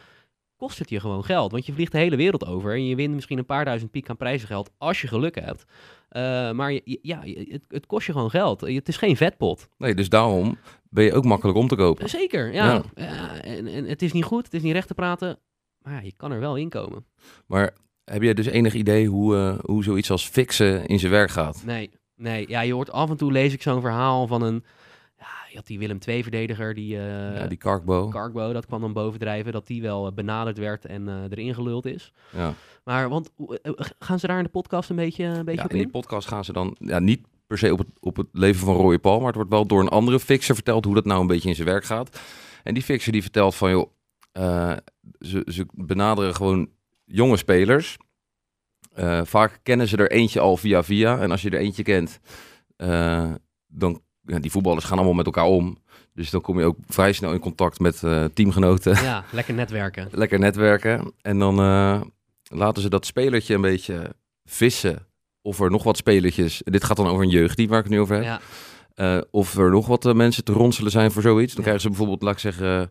kost 0.61 0.79
het 0.79 0.91
je 0.91 1.01
gewoon 1.01 1.25
geld. 1.25 1.53
Want 1.53 1.67
je 1.67 1.73
vliegt 1.73 1.93
de 1.93 1.99
hele 1.99 2.17
wereld 2.17 2.47
over 2.47 2.73
en 2.73 2.87
je 2.87 2.95
wint 2.97 3.15
misschien 3.15 3.39
een 3.39 3.45
paar 3.47 3.65
duizend 3.65 3.91
piek 3.91 4.09
aan 4.11 4.17
prijzengeld 4.17 4.71
als 4.79 5.01
je 5.01 5.09
geluk 5.09 5.35
hebt. 5.41 5.65
Eh, 6.09 6.51
maar 6.51 6.73
je- 6.73 6.99
ja, 7.03 7.21
het, 7.25 7.63
het 7.69 7.87
kost 7.87 8.07
je 8.07 8.13
gewoon 8.13 8.31
geld. 8.31 8.61
Het 8.61 8.89
is 8.89 8.97
geen 8.97 9.17
vetpot. 9.17 9.69
Nee, 9.79 9.95
dus 9.95 10.09
daarom 10.09 10.59
ben 10.91 11.05
je 11.05 11.13
ook 11.15 11.25
makkelijk 11.25 11.59
om 11.59 11.69
te 11.69 11.77
kopen. 11.77 12.09
Zeker, 12.09 12.53
ja. 12.53 12.65
Ja. 12.67 12.83
Ja, 12.95 13.41
en, 13.41 13.67
en 13.67 13.85
het 13.85 14.03
is 14.03 14.13
niet 14.13 14.25
goed, 14.25 14.45
het 14.45 14.55
is 14.55 14.63
niet 14.63 14.73
recht 14.73 14.87
te 14.89 14.95
praten, 14.95 15.39
maar 15.83 15.93
ja, 15.93 16.01
je 16.01 16.13
kan 16.17 16.33
er 16.33 16.41
wel 16.41 16.57
in 16.57 16.69
komen. 16.69 17.05
Maar 17.47 17.75
heb 18.05 18.23
jij 18.23 18.35
dus 18.35 18.47
enig 18.47 18.75
idee 18.75 19.07
hoe, 19.07 19.37
eh, 19.37 19.59
hoe 19.65 19.85
zoiets 19.85 20.11
als 20.11 20.29
fixen 20.29 20.87
in 20.87 20.99
zijn 20.99 21.13
werk 21.13 21.31
gaat? 21.31 21.63
Nee, 21.67 21.91
nee. 22.17 22.49
Ja, 22.49 22.61
je 22.61 22.73
hoort 22.73 22.91
af 22.93 23.11
en 23.11 23.17
toe 23.17 23.33
lees 23.33 23.53
ik 23.53 23.63
zo'n 23.63 23.81
verhaal 23.81 24.27
van 24.27 24.43
een... 24.43 24.65
Je 25.51 25.57
had 25.57 25.67
die 25.67 25.79
Willem 25.79 25.99
II-verdediger, 26.07 26.75
die, 26.75 26.97
eh 26.97 27.37
ja, 27.37 27.47
die 27.47 27.59
Karkbo. 27.59 28.09
Cargbo, 28.09 28.53
dat 28.53 28.67
kwam 28.67 28.81
dan 28.81 28.93
bovendrijven, 28.93 29.53
dat 29.53 29.67
die 29.67 29.83
wel 29.83 30.07
eh, 30.07 30.13
benaderd 30.13 30.59
werd 30.59 30.85
en 30.85 31.09
eh, 31.09 31.15
erin 31.31 31.55
geluld 31.55 31.87
is. 31.87 32.13
ja. 32.33 32.55
Maar, 32.85 33.09
want 33.09 33.31
gaan 33.99 34.19
ze 34.19 34.27
daar 34.27 34.39
in 34.39 34.45
de 34.45 34.51
podcast 34.51 34.91
een 34.91 34.97
beetje, 34.97 35.25
een 35.25 35.45
beetje 35.45 35.61
ja, 35.61 35.65
op 35.65 35.71
in 35.71 35.77
die 35.77 35.87
in? 35.87 35.93
podcast 35.93 36.29
gaan 36.29 36.45
ze 36.45 36.53
dan 36.53 36.77
ja, 36.79 36.99
niet 36.99 37.27
per 37.47 37.59
se 37.59 37.73
op 37.73 37.79
het, 37.79 37.89
op 38.01 38.17
het 38.17 38.27
leven 38.33 38.61
van 38.67 38.75
Roy 38.77 38.99
Paul, 38.99 39.17
maar 39.17 39.27
het 39.27 39.35
wordt 39.35 39.51
wel 39.51 39.67
door 39.67 39.81
een 39.81 39.89
andere 39.89 40.21
fixer 40.21 40.55
verteld 40.55 40.85
hoe 40.85 40.95
dat 40.95 41.05
nou 41.05 41.21
een 41.21 41.27
beetje 41.27 41.49
in 41.49 41.55
zijn 41.55 41.69
werk 41.69 41.85
gaat. 41.85 42.21
En 42.63 42.75
die 42.75 42.83
fixer 42.83 43.13
die 43.13 43.23
vertelt 43.23 43.55
van, 43.55 43.71
joh, 43.71 43.91
ze, 45.19 45.43
ze 45.47 45.67
benaderen 45.75 46.35
gewoon 46.35 46.69
jonge 47.05 47.37
spelers. 47.37 47.97
Vaak 49.23 49.61
kennen 49.63 49.89
ze 49.89 49.97
er 49.97 50.11
eentje 50.11 50.41
al 50.41 50.57
via 50.57 50.83
via. 50.83 51.19
En 51.19 51.31
als 51.31 51.43
je 51.43 51.51
er 51.51 51.59
eentje 51.59 51.83
kent, 51.83 52.21
eh, 52.77 53.33
dan, 53.67 54.03
ja, 54.23 54.39
die 54.39 54.51
voetballers 54.51 54.85
gaan 54.85 54.97
allemaal 54.97 55.15
met 55.15 55.27
elkaar 55.27 55.45
om. 55.45 55.79
Dus 56.15 56.31
dan 56.31 56.41
kom 56.41 56.59
je 56.59 56.65
ook 56.65 56.77
vrij 56.89 57.13
snel 57.13 57.33
in 57.33 57.39
contact 57.39 57.79
met 57.81 58.03
eh, 58.03 58.25
teamgenoten. 58.25 58.93
Ja, 59.03 59.25
lekker 59.33 59.55
netwerken. 59.55 60.09
lekker 60.23 60.39
netwerken. 60.39 61.13
En 61.23 61.39
dan 61.39 61.59
eh, 61.61 62.01
laten 62.43 62.83
ze 62.83 62.89
dat 62.89 63.07
spelertje 63.07 63.55
een 63.55 63.61
beetje 63.61 64.15
vissen. 64.45 65.07
Of 65.43 65.61
er 65.61 65.71
nog 65.71 65.83
wat 65.83 65.97
spelertjes. 65.97 66.61
Dit 66.65 66.85
gaat 66.85 66.97
dan 66.97 67.07
over 67.07 67.23
een 67.25 67.31
jeugdteam 67.31 67.69
waar 67.69 67.79
ik 67.79 67.85
het 67.85 67.93
nu 67.93 68.01
over 68.01 68.15
heb. 68.15 68.25
Ja, 68.25 68.41
Eh, 68.95 69.19
of 69.31 69.57
er 69.57 69.71
nog 69.71 69.87
wat 69.87 70.15
mensen 70.15 70.45
te 70.45 70.53
ronselen 70.53 70.91
zijn 70.91 71.11
voor 71.11 71.23
zoiets. 71.23 71.55
Dan 71.55 71.65
Ja. 71.65 71.71
krijgen 71.71 71.81
ze 71.83 71.89
bijvoorbeeld, 71.89 72.23
laat 72.23 72.33
ik 72.33 72.39
zeggen, 72.39 72.91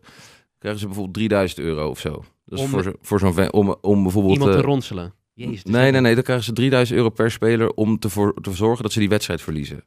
krijgen 0.58 0.80
ze 0.80 0.86
bijvoorbeeld 0.86 1.14
3000 1.14 1.60
euro 1.60 1.88
of 1.88 1.98
zo. 2.00 2.24
Is 2.46 2.60
Om- 2.60 2.68
voor, 2.68 2.82
zo, 2.82 2.92
voor 3.00 3.18
zo'n 3.18 3.52
om, 3.52 3.76
om 3.80 4.02
bijvoorbeeld. 4.02 4.34
iemand 4.38 4.52
te 4.52 4.60
ronselen. 4.62 5.14
Jezus. 5.34 5.62
nee, 5.64 5.90
nee, 5.90 6.00
nee. 6.00 6.14
Dan 6.14 6.22
krijgen 6.22 6.44
ze 6.44 6.52
3000 6.52 6.96
euro 6.98 7.10
per 7.10 7.30
speler 7.30 7.70
om 7.72 7.98
te, 7.98 8.08
voor, 8.08 8.34
te 8.40 8.52
zorgen 8.52 8.82
dat 8.82 8.92
ze 8.92 8.98
die 8.98 9.08
wedstrijd 9.08 9.42
verliezen. 9.42 9.84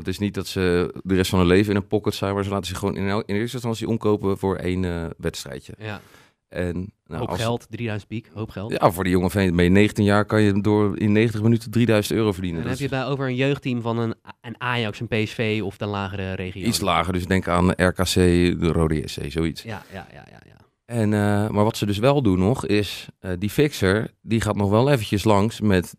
Het 0.00 0.08
is 0.08 0.18
niet 0.18 0.34
dat 0.34 0.46
ze 0.46 0.94
de 1.02 1.14
rest 1.14 1.30
van 1.30 1.38
hun 1.38 1.48
leven 1.48 1.70
in 1.70 1.76
een 1.76 1.86
pocket 1.86 2.14
zijn, 2.14 2.34
maar 2.34 2.44
ze 2.44 2.50
laten 2.50 2.66
zich 2.66 2.78
gewoon 2.78 2.96
in, 2.96 3.06
in 3.08 3.34
eerste 3.34 3.56
instantie 3.56 3.88
omkopen 3.88 4.38
voor 4.38 4.56
één 4.56 4.84
eh, 4.84 5.04
wedstrijdje. 5.18 5.72
ja. 5.78 6.00
En 6.48 6.92
nou, 7.06 7.20
hoop 7.20 7.28
als- 7.28 7.40
geld, 7.40 7.66
3000 7.70 8.08
piek, 8.08 8.30
hoop 8.34 8.50
geld. 8.50 8.72
Ja, 8.72 8.90
voor 8.90 9.04
die 9.04 9.12
jonge 9.12 9.30
vent, 9.30 9.56
ben 9.56 9.64
je 9.64 9.70
19 9.70 10.04
jaar, 10.04 10.24
kan 10.24 10.42
je 10.42 10.60
door 10.60 10.98
in 10.98 11.12
90 11.12 11.42
minuten 11.42 11.70
3000 11.70 12.18
euro 12.18 12.32
verdienen. 12.32 12.60
En 12.60 12.66
dan 12.66 12.76
Dat 12.76 12.80
heb 12.82 12.90
je 12.90 12.96
bij 12.96 13.06
over 13.06 13.26
een 13.26 13.34
jeugdteam 13.34 13.80
van 13.80 13.98
een, 13.98 14.14
een 14.40 14.60
Ajax, 14.60 15.00
een 15.00 15.08
PSV 15.08 15.60
of 15.64 15.76
de 15.76 15.86
lagere 15.86 16.32
regio. 16.32 16.66
iets 16.66 16.80
lager, 16.80 17.12
dus 17.12 17.26
denk 17.26 17.48
aan 17.48 17.70
RKC, 17.70 18.14
de 18.60 18.72
Rode 18.72 18.94
JC, 18.96 19.30
zoiets. 19.32 19.62
Ja, 19.62 19.82
ja, 19.92 20.06
ja, 20.12 20.24
ja. 20.30 20.40
ja. 20.46 20.56
En, 20.84 21.12
eh, 21.14 21.48
maar 21.48 21.64
wat 21.64 21.76
ze 21.76 21.86
dus 21.86 21.98
wel 21.98 22.22
doen 22.22 22.38
nog, 22.38 22.66
is 22.66 23.08
eh, 23.18 23.30
die 23.38 23.50
fixer, 23.50 24.10
die 24.22 24.40
gaat 24.40 24.56
nog 24.56 24.70
wel 24.70 24.90
eventjes 24.90 25.24
langs 25.24 25.60
met, 25.60 25.94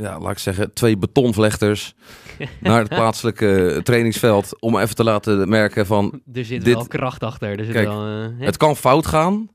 ja, 0.00 0.18
laat 0.20 0.30
ik 0.32 0.38
zeggen, 0.38 0.72
twee 0.72 0.96
betonvlechters 0.98 1.94
naar 2.60 2.78
het 2.78 2.88
plaatselijke 2.88 3.80
trainingsveld. 3.82 4.60
Om 4.60 4.78
even 4.78 4.94
te 4.94 5.04
laten 5.04 5.48
merken 5.48 5.86
van, 5.86 6.20
Er 6.32 6.44
zit 6.44 6.64
Dit- 6.64 6.74
wel 6.74 6.86
kracht 6.86 7.22
achter. 7.22 7.58
Er 7.58 7.64
zit 7.64 7.74
Kijk, 7.74 7.86
wel, 7.86 8.06
eh, 8.06 8.46
het 8.46 8.56
kan 8.56 8.76
fout 8.76 9.06
gaan, 9.06 9.48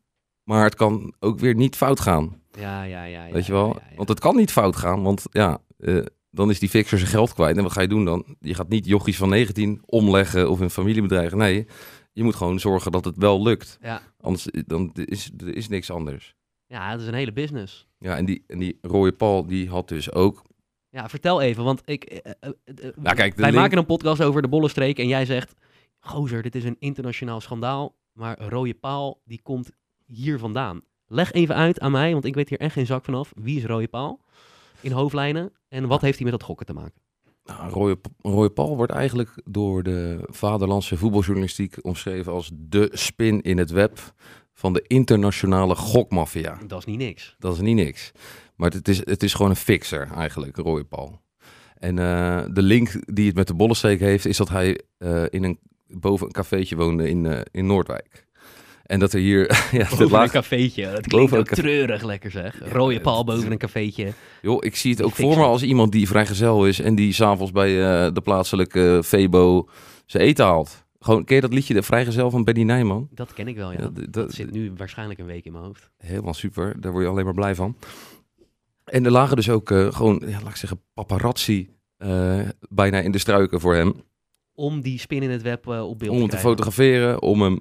maar 0.43 0.63
het 0.63 0.75
kan 0.75 1.13
ook 1.19 1.39
weer 1.39 1.55
niet 1.55 1.75
fout 1.75 1.99
gaan. 1.99 2.39
Ja, 2.59 2.83
ja, 2.83 3.03
ja. 3.03 3.25
ja 3.25 3.33
Weet 3.33 3.45
je 3.45 3.51
wel? 3.51 3.67
ja, 3.67 3.73
ja, 3.79 3.87
ja. 3.89 3.95
Want 3.95 4.09
het 4.09 4.19
kan 4.19 4.35
niet 4.35 4.51
fout 4.51 4.75
gaan, 4.75 5.03
want 5.03 5.23
ja, 5.31 5.57
eh, 5.77 6.05
dan 6.31 6.49
is 6.49 6.59
die 6.59 6.69
fixer 6.69 6.97
zijn 6.97 7.09
geld 7.09 7.33
kwijt. 7.33 7.57
En 7.57 7.63
wat 7.63 7.71
ga 7.71 7.81
je 7.81 7.87
doen 7.87 8.05
dan? 8.05 8.35
Je 8.39 8.53
gaat 8.53 8.69
niet 8.69 8.85
jochies 8.85 9.17
van 9.17 9.29
19 9.29 9.81
omleggen 9.85 10.49
of 10.49 10.59
een 10.59 10.69
familiebedrijf. 10.69 11.33
Nee, 11.33 11.67
je 12.13 12.23
moet 12.23 12.35
gewoon 12.35 12.59
zorgen 12.59 12.91
dat 12.91 13.05
het 13.05 13.17
wel 13.17 13.43
lukt. 13.43 13.77
Ja. 13.81 14.01
Anders 14.21 14.47
dan 14.65 14.91
is 14.93 15.31
er 15.37 15.55
is 15.55 15.67
niks 15.67 15.91
anders. 15.91 16.35
Ja, 16.71 16.91
het 16.91 17.01
is 17.01 17.07
een 17.07 17.13
hele 17.13 17.31
business. 17.33 17.87
Ja, 17.97 18.17
en 18.17 18.25
die, 18.25 18.43
en 18.47 18.59
die 18.59 18.77
rode 18.81 19.11
Paul, 19.11 19.45
die 19.45 19.69
had 19.69 19.87
dus 19.87 20.11
ook... 20.11 20.41
Ja, 20.89 21.09
vertel 21.09 21.41
even, 21.41 21.63
want 21.63 21.81
ik, 21.85 22.03
eh, 22.03 22.49
Ja, 23.03 23.13
kijk, 23.13 23.35
wij 23.35 23.45
link- 23.49 23.61
maken 23.61 23.77
een 23.77 23.85
podcast 23.85 24.23
over 24.23 24.41
de 24.41 24.47
Bollenstreek 24.47 24.99
en 24.99 25.07
jij 25.07 25.25
zegt, 25.25 25.53
gozer, 25.99 26.41
dit 26.41 26.55
is 26.55 26.63
een 26.63 26.75
internationaal 26.79 27.41
schandaal, 27.41 27.95
maar 28.13 28.39
Rode 28.41 28.73
Paal, 28.73 29.21
die 29.25 29.39
komt 29.43 29.71
hier 30.05 30.39
vandaan. 30.39 30.81
Leg 31.07 31.31
even 31.31 31.55
uit 31.55 31.79
aan 31.79 31.91
mij, 31.91 32.11
want 32.11 32.25
ik 32.25 32.35
weet 32.35 32.49
hier 32.49 32.59
echt 32.59 32.73
geen 32.73 32.85
zak 32.85 33.05
vanaf. 33.05 33.31
Wie 33.35 33.57
is 33.57 33.65
Rode 33.65 33.87
Paal 33.87 34.19
in 34.81 34.91
hoofdlijnen 34.91 35.51
en 35.67 35.87
wat 35.87 36.01
heeft 36.01 36.15
hij 36.19 36.23
met 36.29 36.39
dat 36.39 36.43
gokken 36.47 36.65
te 36.65 36.73
maken? 36.73 37.01
Nou, 37.43 37.95
rode 38.21 38.49
Paul 38.49 38.75
wordt 38.75 38.91
eigenlijk 38.91 39.41
door 39.45 39.83
de 39.83 40.19
vaderlandse 40.29 40.97
voetbaljournalistiek 40.97 41.77
omschreven 41.81 42.31
als 42.31 42.51
de 42.53 42.89
spin 42.93 43.41
in 43.41 43.57
het 43.57 43.71
web 43.71 44.13
van 44.53 44.73
de 44.73 44.83
internationale 44.87 45.75
gokmafia. 45.75 46.57
Dat 46.67 46.79
is 46.79 46.85
niet 46.85 46.97
niks. 46.97 47.35
Dat 47.39 47.53
is 47.53 47.59
niet 47.59 47.75
niks. 47.75 48.11
Maar 48.55 48.71
het 48.71 48.87
is, 48.87 49.05
het 49.05 49.23
is 49.23 49.33
gewoon 49.33 49.51
een 49.51 49.57
fixer 49.57 50.07
eigenlijk, 50.15 50.57
Roy 50.57 50.83
Paul. 50.83 51.21
En 51.77 51.99
eh, 51.99 52.43
de 52.53 52.61
link 52.61 53.13
die 53.13 53.27
het 53.27 53.35
met 53.35 53.47
de 53.47 53.53
bollensteek 53.53 53.99
heeft, 53.99 54.25
is 54.25 54.37
dat 54.37 54.49
hij 54.49 54.81
eh, 54.97 55.23
in 55.29 55.43
een, 55.43 55.59
boven 55.87 56.25
een 56.25 56.31
cafeetje 56.31 56.75
woonde 56.75 57.09
in, 57.09 57.25
eh, 57.25 57.39
in 57.51 57.65
Noordwijk. 57.65 58.25
En 58.85 58.99
dat 58.99 59.13
er 59.13 59.19
hier... 59.19 59.41
ja, 59.71 59.89
Boven 59.89 60.05
een 60.05 60.11
laag, 60.11 60.31
cafeetje. 60.31 60.91
Dat 60.91 61.07
klinkt 61.07 61.31
een 61.31 61.37
ook 61.37 61.47
treurig 61.47 62.03
lekker 62.03 62.31
zeg. 62.31 62.59
Ja, 62.59 62.71
Rode 62.71 63.01
Paal 63.01 63.23
boven 63.23 63.51
een 63.51 63.57
cafeetje. 63.57 64.13
joh, 64.41 64.57
ik 64.63 64.75
zie 64.75 64.91
het 64.91 65.01
ook 65.01 65.15
voor 65.15 65.37
me 65.37 65.43
als 65.43 65.63
iemand 65.63 65.91
die 65.91 66.07
vrijgezel 66.07 66.67
is 66.67 66.79
en 66.79 66.95
die 66.95 67.13
s'avonds 67.13 67.51
bij 67.51 67.69
de 68.11 68.21
plaatselijke 68.23 69.01
Febo 69.03 69.69
zijn 70.05 70.23
eten 70.23 70.45
haalt. 70.45 70.85
Gewoon, 71.03 71.23
ken 71.23 71.35
je 71.35 71.41
dat 71.41 71.53
liedje 71.53 71.73
De 71.73 71.83
Vrijgezel 71.83 72.29
van 72.29 72.43
Benny 72.43 72.63
Nijman? 72.63 73.09
Dat 73.11 73.33
ken 73.33 73.47
ik 73.47 73.55
wel, 73.55 73.71
ja. 73.71 73.79
Ja, 73.79 73.89
dat, 74.09 74.33
zit 74.33 74.51
nu 74.51 74.73
waarschijnlijk 74.77 75.19
een 75.19 75.25
week 75.25 75.45
in 75.45 75.51
mijn 75.51 75.63
hoofd. 75.63 75.89
Helemaal 75.97 76.33
super, 76.33 76.81
daar 76.81 76.91
word 76.91 77.03
je 77.03 77.09
alleen 77.09 77.25
maar 77.25 77.33
blij 77.33 77.55
van. 77.55 77.75
En 78.83 79.05
er 79.05 79.11
lagen 79.11 79.35
dus 79.35 79.49
ook 79.49 79.71
eh, 79.71 79.93
gewoon, 79.93 80.21
ja, 80.25 80.39
laat 80.41 80.49
ik 80.49 80.55
zeggen, 80.55 80.81
paparazzi 80.93 81.69
eh, 81.97 82.39
bijna 82.69 82.99
in 82.99 83.11
de 83.11 83.17
struiken 83.17 83.59
voor 83.59 83.75
hem. 83.75 84.03
Om 84.53 84.81
die 84.81 84.99
spin 84.99 85.23
in 85.23 85.29
het 85.29 85.41
web 85.41 85.67
eh, 85.67 85.89
op 85.89 85.99
beeld 85.99 86.11
om 86.11 86.17
hem 86.19 86.29
te 86.29 86.35
te 86.35 86.41
krijgen. 86.41 86.49
fotograferen, 86.49 87.21
om 87.21 87.41
hem 87.41 87.59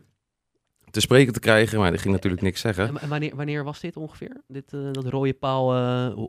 te 0.90 1.00
spreken 1.00 1.32
te 1.32 1.40
krijgen. 1.40 1.78
Maar 1.78 1.90
die 1.90 2.00
ging 2.00 2.14
natuurlijk 2.14 2.42
niks 2.42 2.61
zeggen. 2.61 2.99
En, 2.99 3.09
wanneer, 3.09 3.37
wanneer 3.37 3.64
was 3.64 3.80
dit 3.80 3.97
ongeveer? 3.97 4.42
Dit, 4.47 4.70
dat 4.70 5.04
Rode 5.04 5.35
Paal 5.35 5.75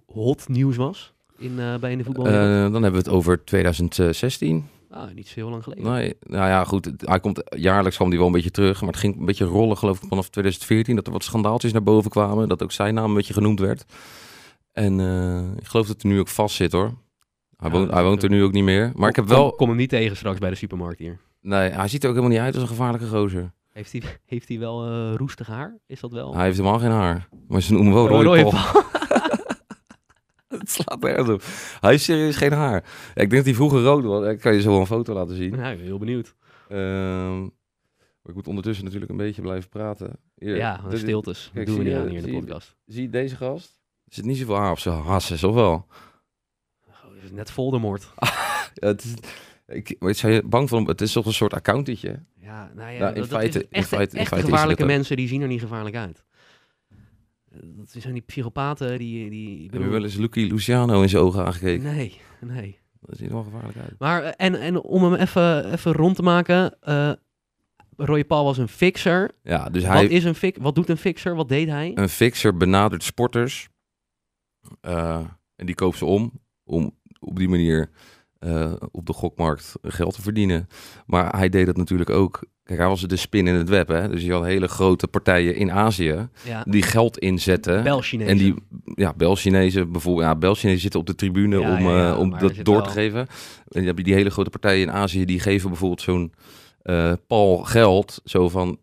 hot 0.05 0.47
nieuws 0.47 0.75
was 0.75 1.13
in, 1.37 1.55
bij 1.79 1.91
in 1.91 1.97
de 1.97 2.03
voetbal? 2.03 2.23
Dan 2.23 2.83
hebben 2.83 2.91
we 2.91 2.97
het 2.97 3.09
over 3.09 3.43
2016. 3.43 4.65
Ah, 4.91 5.13
niet 5.13 5.27
zo 5.27 5.33
heel 5.35 5.49
lang 5.49 5.63
geleden. 5.63 5.91
Nee, 5.91 6.15
nou 6.19 6.47
ja, 6.47 6.63
goed. 6.63 6.91
Hij 6.97 7.19
komt, 7.19 7.43
jaarlijks 7.55 7.95
kwam 7.95 8.09
hij 8.09 8.17
wel 8.17 8.27
een 8.27 8.33
beetje 8.33 8.51
terug. 8.51 8.79
Maar 8.81 8.89
het 8.89 8.99
ging 8.99 9.19
een 9.19 9.25
beetje 9.25 9.45
rollen, 9.45 9.77
geloof 9.77 10.01
ik, 10.01 10.07
vanaf 10.09 10.29
2014. 10.29 10.95
Dat 10.95 11.05
er 11.07 11.13
wat 11.13 11.23
schandaaltjes 11.23 11.71
naar 11.71 11.83
boven 11.83 12.11
kwamen. 12.11 12.47
Dat 12.49 12.63
ook 12.63 12.71
zijn 12.71 12.93
naam 12.93 13.09
een 13.09 13.15
beetje 13.15 13.33
genoemd 13.33 13.59
werd. 13.59 13.85
En 14.71 14.99
eh, 14.99 15.57
ik 15.61 15.67
geloof 15.67 15.87
dat 15.87 16.01
hij 16.01 16.11
nu 16.11 16.19
ook 16.19 16.27
vast 16.27 16.55
zit, 16.55 16.71
hoor. 16.71 16.93
Hij, 17.57 17.69
Ja, 17.69 17.75
woont, 17.77 17.91
hij 17.91 18.03
woont 18.03 18.23
er 18.23 18.29
nu 18.29 18.43
ook 18.43 18.51
niet 18.51 18.63
meer. 18.63 18.91
Maar 18.95 19.09
ik 19.09 19.15
heb 19.15 19.27
wel... 19.27 19.51
Kom 19.51 19.67
hem 19.67 19.77
niet 19.77 19.89
tegen 19.89 20.17
straks 20.17 20.39
bij 20.39 20.49
de 20.49 20.55
supermarkt 20.55 20.99
hier. 20.99 21.19
Nee, 21.41 21.69
hij 21.69 21.87
ziet 21.87 22.03
er 22.03 22.09
ook 22.09 22.15
helemaal 22.15 22.35
niet 22.35 22.45
uit 22.45 22.53
als 22.53 22.63
een 22.63 22.69
gevaarlijke 22.69 23.07
gozer. 23.07 23.51
Heeft 23.71 23.91
hij, 23.91 24.01
heeft 24.25 24.47
hij 24.47 24.59
wel 24.59 24.85
eh, 24.85 25.13
roestig 25.15 25.47
haar? 25.47 25.77
Is 25.87 25.99
dat 25.99 26.11
wel? 26.11 26.33
Hij 26.35 26.43
heeft 26.45 26.57
helemaal 26.57 26.79
geen 26.79 26.91
haar. 26.91 27.27
Maar 27.47 27.61
ze 27.61 27.73
noemen 27.73 27.93
hem 27.93 28.03
wel 28.03 28.17
Oh, 28.17 28.23
Roy 28.23 28.41
Paul. 28.41 28.53
Het 30.59 30.69
slaat 30.71 30.99
nergens 30.99 31.29
op. 31.29 31.43
Hij 31.79 31.89
heeft 31.91 32.03
serieus 32.03 32.35
geen 32.35 32.51
haar. 32.51 32.83
Ja, 33.15 33.21
ik 33.21 33.29
denk 33.29 33.31
dat 33.31 33.45
hij 33.45 33.53
vroeger 33.53 33.81
rood 33.81 34.03
was. 34.03 34.27
Ik 34.27 34.39
kan 34.39 34.53
je 34.53 34.61
zo 34.61 34.69
wel 34.69 34.79
een 34.79 34.85
foto 34.85 35.13
laten 35.13 35.35
zien. 35.35 35.53
Ik 35.53 35.59
ben 35.59 35.79
heel 35.79 35.97
benieuwd. 35.97 36.35
Ehm, 36.69 37.39
maar 37.41 38.29
ik 38.29 38.33
moet 38.35 38.47
ondertussen 38.47 38.83
natuurlijk 38.83 39.11
een 39.11 39.17
beetje 39.17 39.41
blijven 39.41 39.69
praten. 39.69 40.19
Hier, 40.35 40.55
Ja, 40.55 40.81
dit- 40.89 40.99
stiltes. 40.99 41.43
Dat 41.43 41.53
kijk, 41.53 41.65
doen 41.65 41.75
we 41.77 41.81
zie 41.83 41.91
niet 41.91 41.99
je- 41.99 42.05
aan 42.05 42.09
hier 42.09 42.17
in 42.17 42.23
de 42.23 42.29
zie 42.29 42.37
je- 42.39 42.43
podcast. 42.45 42.75
Zie 42.85 43.01
je 43.01 43.09
deze 43.09 43.35
gast? 43.35 43.79
Er 44.07 44.13
zit 44.13 44.25
niet 44.25 44.37
zoveel 44.37 44.55
haar 44.55 44.71
op 44.71 44.79
zijn 44.79 44.99
hasses, 44.99 45.43
of 45.43 45.53
wel? 45.53 45.85
Oh, 46.87 47.13
dit 47.13 47.23
is 47.23 47.31
net 47.31 47.51
Voldemort. 47.51 48.09
Ja, 48.73 48.87
het 48.87 49.03
is, 49.03 49.13
ik, 49.75 49.95
maar 49.99 50.15
zijn 50.15 50.33
je 50.33 50.43
bang 50.43 50.69
van, 50.69 50.87
het 50.87 51.01
is 51.01 51.11
toch 51.11 51.25
een 51.25 51.33
soort 51.33 51.53
accountetje? 51.53 52.19
Ja, 52.39 52.71
nou 52.75 52.91
ja, 52.91 52.99
Nou, 52.99 53.13
in 53.13 53.21
dat, 53.21 53.29
dat 53.29 53.39
feite- 53.39 53.57
is 53.59 53.63
in 53.65 53.71
echt, 53.71 53.87
feite- 53.87 54.13
in 54.15 54.19
echt 54.19 54.29
feite 54.29 54.47
is 54.47 54.51
gevaarlijke 54.53 54.83
ook. 54.83 54.89
mensen, 54.89 55.15
die 55.15 55.27
zien 55.27 55.41
er 55.41 55.47
niet 55.47 55.59
gevaarlijk 55.61 55.95
uit. 55.95 56.23
Dat 57.59 57.89
zijn 57.89 58.13
die 58.13 58.21
psychopaten 58.21 58.97
die... 58.97 59.29
die 59.29 59.69
je 59.71 59.87
wel 59.87 60.03
eens 60.03 60.15
Lucky 60.15 60.39
Luciano 60.39 61.01
in 61.01 61.09
zijn 61.09 61.23
ogen 61.23 61.45
aangekeken? 61.45 61.83
Nee, 61.95 62.19
nee. 62.39 62.79
Dat 63.01 63.17
ziet 63.17 63.27
er 63.27 63.33
wel 63.33 63.43
gevaarlijk 63.43 63.77
uit. 63.77 63.95
Maar, 63.99 64.23
eh, 64.23 64.31
en, 64.37 64.55
en 64.61 64.81
om 64.81 65.03
hem 65.03 65.13
even, 65.13 65.71
even 65.71 65.91
rond 65.91 66.15
te 66.15 66.21
maken... 66.21 66.77
eh 66.81 67.11
Roy 67.95 68.25
Paul 68.25 68.43
was 68.43 68.57
een 68.57 68.67
fixer. 68.67 69.31
Ja, 69.43 69.69
dus 69.69 69.83
hij, 69.83 70.01
Wat, 70.01 70.11
is 70.11 70.23
een 70.23 70.35
fix, 70.35 70.57
wat 70.61 70.75
doet 70.75 70.89
een 70.89 70.97
fixer? 70.97 71.35
Wat 71.35 71.49
deed 71.49 71.67
hij? 71.67 71.91
een 71.95 72.09
fixer 72.09 72.57
benadert 72.57 73.03
sporters. 73.03 73.69
eh, 74.81 75.25
en 75.55 75.65
die 75.65 75.75
koopt 75.75 75.97
ze 75.97 76.05
om. 76.05 76.31
Om 76.63 76.95
op 77.19 77.35
die 77.37 77.49
manier 77.49 77.89
eh, 78.41 78.73
op 78.91 79.05
de 79.05 79.13
gokmarkt 79.13 79.73
geld 79.81 80.13
te 80.15 80.21
verdienen. 80.21 80.67
Maar 81.05 81.37
hij 81.37 81.49
deed 81.49 81.65
dat 81.65 81.77
natuurlijk 81.77 82.09
ook. 82.09 82.39
Kijk, 82.63 82.79
hij 82.79 82.87
was 82.87 83.01
de 83.01 83.15
spin 83.15 83.47
in 83.47 83.53
het 83.55 83.69
web. 83.69 83.87
Hè? 83.87 84.09
Dus 84.09 84.23
je 84.23 84.31
had 84.31 84.43
hele 84.45 84.67
grote 84.67 85.07
partijen 85.07 85.55
in 85.55 85.71
Azië. 85.71 86.27
Ja, 86.45 86.63
Die 86.67 86.81
geld 86.81 87.17
inzetten. 87.17 87.83
Bel-Chinezen. 87.83 88.31
En 88.31 88.37
die, 88.37 88.53
ja, 88.95 89.13
Bel-Chinezen 89.13 89.91
bijvoorbeeld, 89.91 90.25
ja, 90.27 90.35
Bel-Chinezen 90.35 90.81
zitten 90.81 90.99
op 90.99 91.05
de 91.05 91.15
tribune 91.15 91.59
Ja, 91.59 91.71
om, 91.77 91.83
ja, 91.83 92.11
eh, 92.11 92.19
om 92.19 92.29
dat 92.39 92.55
door 92.63 92.75
wel- 92.75 92.83
te 92.83 92.89
geven. 92.89 93.19
En 93.19 93.27
dan 93.67 93.83
heb 93.83 93.97
je 93.97 94.03
die 94.03 94.13
hele 94.13 94.29
grote 94.29 94.49
partijen 94.49 94.81
in 94.81 94.91
Azië, 94.91 95.25
die 95.25 95.39
geven 95.39 95.69
bijvoorbeeld 95.69 96.01
zo'n 96.01 96.33
eh 96.81 97.13
Paul 97.27 97.57
geld. 97.57 98.21
Zo 98.23 98.49
van, 98.49 98.79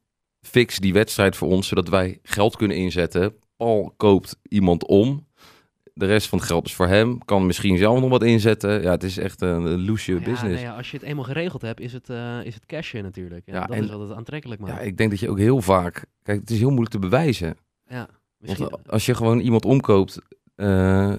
fix 0.46 0.78
die 0.78 0.92
wedstrijd 0.92 1.36
voor 1.36 1.48
ons, 1.48 1.68
zodat 1.68 1.88
wij 1.88 2.18
geld 2.22 2.56
kunnen 2.56 2.76
inzetten. 2.76 3.34
Paul 3.56 3.94
koopt 3.96 4.36
iemand 4.42 4.86
om. 4.86 5.26
De 5.98 6.06
rest 6.06 6.28
van 6.28 6.38
het 6.38 6.46
geld 6.46 6.66
is 6.66 6.74
voor 6.74 6.86
hem. 6.86 7.24
Kan 7.24 7.46
misschien 7.46 7.76
zelf 7.78 8.00
nog 8.00 8.10
wat 8.10 8.22
inzetten. 8.22 8.82
Ja, 8.82 8.90
het 8.90 9.02
is 9.02 9.18
echt 9.18 9.40
een, 9.40 9.84
loesje 9.84 10.12
Ja, 10.12 10.18
business. 10.18 10.42
nou 10.42 10.58
ja, 10.72 10.76
als 10.76 10.90
je 10.90 10.96
het 10.96 11.06
eenmaal 11.06 11.24
geregeld 11.24 11.62
hebt, 11.62 11.80
is 11.80 11.92
het, 11.92 12.10
eh, 12.10 12.44
is 12.44 12.54
het 12.54 12.66
cashen 12.66 13.02
natuurlijk. 13.02 13.46
Ja, 13.46 13.54
Ja, 13.54 13.66
dat 13.66 13.76
en- 13.76 13.84
is 13.84 13.90
altijd 13.90 14.18
aantrekkelijk 14.18 14.60
Ja, 14.66 14.72
maar. 14.72 14.84
ik 14.84 14.96
denk 14.96 15.10
dat 15.10 15.20
je 15.20 15.30
ook 15.30 15.38
heel 15.38 15.60
vaak... 15.62 16.04
Kijk, 16.22 16.40
het 16.40 16.50
is 16.50 16.58
heel 16.58 16.68
moeilijk 16.68 16.90
te 16.90 16.98
bewijzen. 16.98 17.56
Ja, 17.86 18.08
misschien... 18.38 18.68
Want 18.68 18.90
als 18.90 19.06
je 19.06 19.14
gewoon 19.14 19.38
iemand 19.40 19.64
omkoopt, 19.64 20.18
eh, 20.54 21.12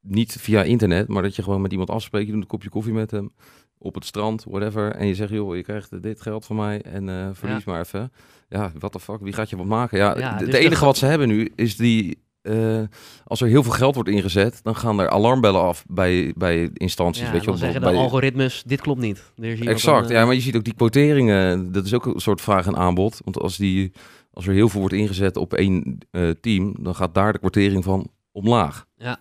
niet 0.00 0.36
via 0.38 0.62
internet, 0.62 1.08
maar 1.08 1.22
dat 1.22 1.36
je 1.36 1.42
gewoon 1.42 1.60
met 1.60 1.70
iemand 1.70 1.90
afspreekt, 1.90 2.26
je 2.26 2.32
doet 2.32 2.42
een 2.42 2.46
kopje 2.48 2.68
koffie 2.68 2.92
met 2.92 3.10
hem 3.10 3.32
op 3.78 3.94
het 3.94 4.04
strand, 4.04 4.44
whatever, 4.44 4.92
en 4.94 5.06
je 5.06 5.14
zegt, 5.14 5.30
joh, 5.30 5.56
je 5.56 5.62
krijgt 5.62 6.02
dit 6.02 6.20
geld 6.20 6.44
van 6.46 6.56
mij 6.56 6.82
en 6.82 7.08
eh, 7.08 7.28
verlies 7.32 7.64
maar 7.64 7.80
even. 7.80 8.12
Ja, 8.48 8.72
what 8.78 8.92
the 8.92 9.00
fuck, 9.00 9.20
wie 9.20 9.32
gaat 9.32 9.50
je 9.50 9.56
wat 9.56 9.66
maken? 9.66 9.98
Ja, 9.98 10.18
Ja, 10.18 10.32
de- 10.32 10.44
dus 10.44 10.54
het 10.54 10.62
enige 10.64 10.80
de- 10.80 10.86
wat 10.86 10.96
ze 10.96 11.06
hebben 11.06 11.28
nu 11.28 11.52
is 11.54 11.76
die, 11.76 12.24
eh, 12.46 12.82
als 13.24 13.40
er 13.40 13.48
heel 13.48 13.62
veel 13.62 13.72
geld 13.72 13.94
wordt 13.94 14.10
ingezet, 14.10 14.60
dan 14.62 14.76
gaan 14.76 15.00
er 15.00 15.08
alarmbellen 15.08 15.60
af 15.60 15.84
bij, 15.88 16.32
bij 16.36 16.70
instanties, 16.72 17.22
ja, 17.24 17.30
weet 17.32 17.40
je 17.40 17.46
dan 17.46 17.58
zeggen 17.58 17.80
de 17.80 17.86
bij- 17.86 17.96
algoritmes, 17.96 18.62
dit 18.66 18.80
klopt 18.80 19.00
niet. 19.00 19.32
Exact, 19.40 20.02
dan, 20.02 20.10
eh, 20.10 20.16
ja, 20.16 20.24
maar 20.24 20.34
je 20.34 20.40
ziet 20.40 20.56
ook 20.56 20.64
die 20.64 20.74
quoteringen. 20.74 21.72
Dat 21.72 21.84
is 21.84 21.94
ook 21.94 22.06
een 22.06 22.20
soort 22.20 22.40
vraag 22.40 22.66
en 22.66 22.76
aanbod. 22.76 23.20
Want 23.24 23.38
als, 23.38 23.56
die, 23.56 23.92
als 24.32 24.46
er 24.46 24.52
heel 24.52 24.68
veel 24.68 24.80
wordt 24.80 24.94
ingezet 24.94 25.36
op 25.36 25.54
één 25.54 25.98
eh, 26.10 26.30
team, 26.40 26.74
dan 26.80 26.94
gaat 26.94 27.14
daar 27.14 27.32
de 27.32 27.38
quotering 27.38 27.84
van 27.84 28.08
omlaag. 28.32 28.86
Ja. 28.96 29.18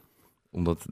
Omdat 0.52 0.86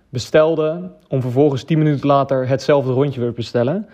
bestelden, 0.09 0.91
om 1.07 1.21
vervolgens 1.21 1.63
10 1.63 1.77
minuten 1.77 2.07
later 2.07 2.47
hetzelfde 2.47 2.91
rondje 2.91 3.19
weer 3.19 3.29
te 3.29 3.35
bestellen. 3.35 3.87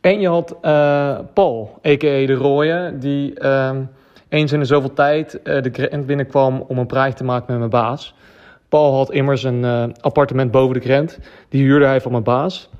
En 0.00 0.20
je 0.20 0.28
had 0.28 0.56
eh, 0.60 1.18
Paul, 1.32 1.78
a.k.a. 1.86 2.26
de 2.26 2.34
Rooie, 2.34 2.98
die 2.98 3.38
ehm, 3.38 3.82
eens 4.28 4.52
in 4.52 4.58
de 4.58 4.64
zoveel 4.64 4.92
tijd 4.92 5.40
de 5.42 5.70
Grand 5.72 6.06
binnenkwam 6.06 6.64
om 6.66 6.78
een 6.78 6.86
praatje 6.86 7.14
te 7.14 7.24
maken 7.24 7.46
met 7.48 7.58
mijn 7.58 7.70
baas. 7.70 8.14
Paul 8.68 8.94
had 8.94 9.10
immers 9.10 9.42
een 9.42 9.64
eh, 9.64 9.84
appartement 10.00 10.50
boven 10.50 10.74
de 10.74 10.80
krent. 10.80 11.18
Die 11.48 11.62
huurde 11.62 11.86
hij 11.86 12.00
van 12.00 12.10
mijn 12.12 12.24
baas. 12.24 12.70